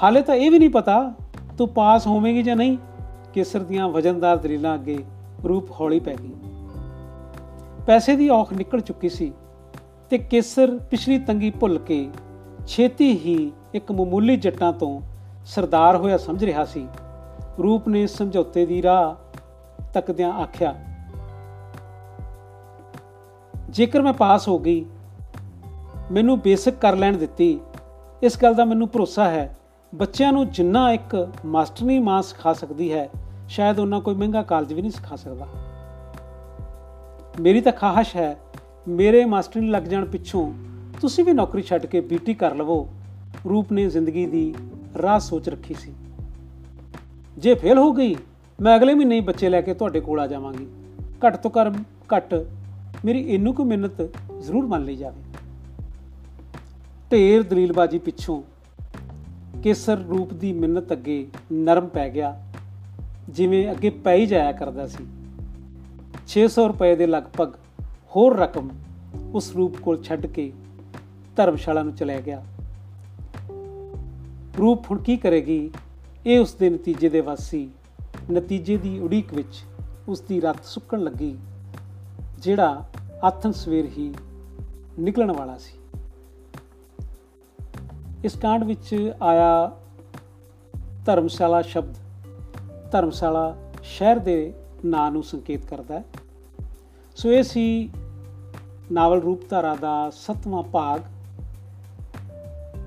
[0.04, 1.14] ਹਾਲੇ ਤਾਂ ਇਹ ਵੀ ਨਹੀਂ ਪਤਾ
[1.58, 2.78] ਤੂੰ ਪਾਸ ਹੋਵੇਂਗੀ ਜਾਂ ਨਹੀਂ।
[3.34, 5.04] ਕੇਸਰ ਦੀਆਂ ਵਜਨਦਾਰ ਦਲੀਲਾਂ ਅੱਗੇ
[5.48, 6.34] ਰੂਪ ਹੌਲੀ ਪੈ ਗਈ।
[7.88, 9.32] ਪੈਸੇ ਦੀ ਔਖ ਨਿਕਲ ਚੁੱਕੀ ਸੀ
[10.10, 12.10] ਤੇ ਕੇਸਰ ਪਿਛਲੀ ਤੰਗੀ ਭੁੱਲ ਕੇ
[12.68, 15.02] ਛੇਤੀ ਹੀ ਇੱਕ ਮਾਮੂਲੀ ਜੱਟਾਂ ਤੋਂ
[15.46, 16.88] ਸਰਦਾਰ ਹੋਇਆ ਸਮਝ ਰਿਹਾ ਸੀ।
[17.64, 19.14] ਰੂਪ ਨੇ ਸਮਝੌਤੇ ਦੀ ਰਾਹ
[19.94, 20.74] ਤੱਕਦਿਆਂ ਆਖਿਆ,
[23.70, 24.86] ਜੇਕਰ ਮੈਂ ਪਾਸ ਹੋ ਗਈ,
[26.12, 27.60] ਮੈਨੂੰ ਬੇਸਿਕ ਕਰ ਲੈਣ ਦਿੱਤੀ।
[28.24, 29.58] ਇਸ ਗੱਲ ਦਾ ਮੈਨੂੰ ਭਰੋਸਾ ਹੈ।
[29.96, 33.10] ਬੱਚਿਆਂ ਨੂੰ ਜਿੰਨਾ ਇੱਕ ਮਾਸਟਰਨੀ ਮਾਂ ਸਿਖਾ ਸਕਦੀ ਹੈ,
[33.50, 35.48] ਸ਼ਾਇਦ ਉਹਨਾਂ ਕੋਈ ਮਹਿੰਗਾ ਕਾਲਜ ਵੀ ਨਹੀਂ ਸਿਖਾ ਸਕਦਾ।
[37.42, 38.38] ਮੇਰੀ ਤਾਂ ਖਾਹਸ਼ ਹੈ,
[38.88, 40.52] ਮੇਰੇ ਮਾਸਟਰਨੀ ਲੱਗ ਜਾਣ ਪਿੱਛੋਂ
[41.02, 42.88] ਤੁਸੀਂ ਵੀ ਨੌਕਰੀ ਛੱਡ ਕੇ ਬੀਟੀ ਕਰ ਲਵੋ।
[43.50, 44.54] ਰੂਪ ਨੇ ਜ਼ਿੰਦਗੀ ਦੀ
[45.02, 45.92] ਰਾਹ ਸੋਚ ਰੱਖੀ ਸੀ।
[47.38, 48.16] ਜੇ ਫੇਲ ਹੋ ਗਈ,
[48.60, 50.68] ਮੈਂ ਅਗਲੇ ਮਹੀਨੇ ਹੀ ਬੱਚੇ ਲੈ ਕੇ ਤੁਹਾਡੇ ਕੋਲ ਆ ਜਾਵਾਂਗੀ।
[51.28, 51.72] ਘੱਟ ਤੋਂ ਕਰ
[52.16, 52.34] ਘੱਟ
[53.06, 54.02] ਮੇਰੀ ਇੰਨੂ ਕੁ ਮਿਹਨਤ
[54.42, 55.22] ਜ਼ਰੂਰ ਮੰਨ ਲਈ ਜਾਵੇ।
[57.12, 58.42] ਢੇਰ ਦਲੀਲਬਾਜੀ ਪਿੱਛੋਂ
[59.64, 62.34] ਕੇਸਰ ਰੂਪ ਦੀ ਮਿਹਨਤ ਅੱਗੇ ਨਰਮ ਪੈ ਗਿਆ,
[63.30, 65.06] ਜਿਵੇਂ ਅੱਗੇ ਪੈ ਹੀ ਜਾਇਆ ਕਰਦਾ ਸੀ।
[66.28, 67.54] 600 ਰੁਪਏ ਦੇ ਲਗਭਗ
[68.16, 68.70] ਹੋਰ ਰਕਮ
[69.34, 70.54] ਉਸ ਰੂਪ ਕੋਲ ਛੱਡ ਕੇ
[71.36, 72.44] ਧਰਮਸ਼ਾਲਾ ਨੂੰ ਚਲੇ ਗਿਆ।
[74.58, 75.72] ਰੂਪ ਹੁਣ ਕੀ ਕਰੇਗੀ?
[76.26, 77.70] ਇਹ ਉਸ ਦੇ ਨਤੀਜੇ ਦੇ ਵਾਸੀ
[78.32, 79.64] ਨਤੀਜੇ ਦੀ ਉਡੀਕ ਵਿੱਚ
[80.08, 81.38] ਉਸ ਦੀ ਰੱਤ ਸੁੱਕਣ ਲੱਗੀ,
[82.40, 82.90] ਜਿਹੜਾ
[83.24, 84.14] ਆਥਨ ਸਵੇਰ ਹੀ
[85.00, 85.74] ਨਿਕਲਣ ਵਾਲਾ ਸੀ।
[88.24, 89.72] ਇਸ ਕਾਂਡ ਵਿੱਚ ਆਇਆ
[91.06, 91.96] ਧਰਮਸ਼ਾਲਾ ਸ਼ਬਦ,
[92.92, 94.54] ਧਰਮਸ਼ਾਲਾ ਸ਼ਹਿਰ ਦੇ
[94.86, 96.04] ਨਾਂ ਨੂੰ ਸੰਕੇਤ ਕਰਦਾ ਹੈ।
[97.16, 97.90] ਸੋ ਇਹ ਸੀ
[98.92, 101.02] ਨਾਵਲ ਰੂਪਧਾਰਾ ਦਾ 7ਵਾਂ ਭਾਗ।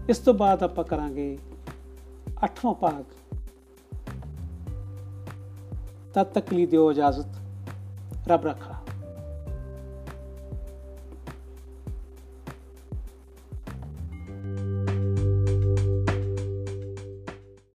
[0.08, 1.38] ਇਸ ਤੋਂ ਬਾਅਦ ਆਪਾਂ ਕਰਾਂਗੇ
[2.44, 3.04] 8ਵਾਂ ਭਾਗ।
[6.14, 7.28] ਤਦ ਤੱਕ ਲਈ ਦਿਓ ਇਜਾਜ਼ਤ,
[8.28, 8.77] ਰੱਬ ਰੱਖਾ।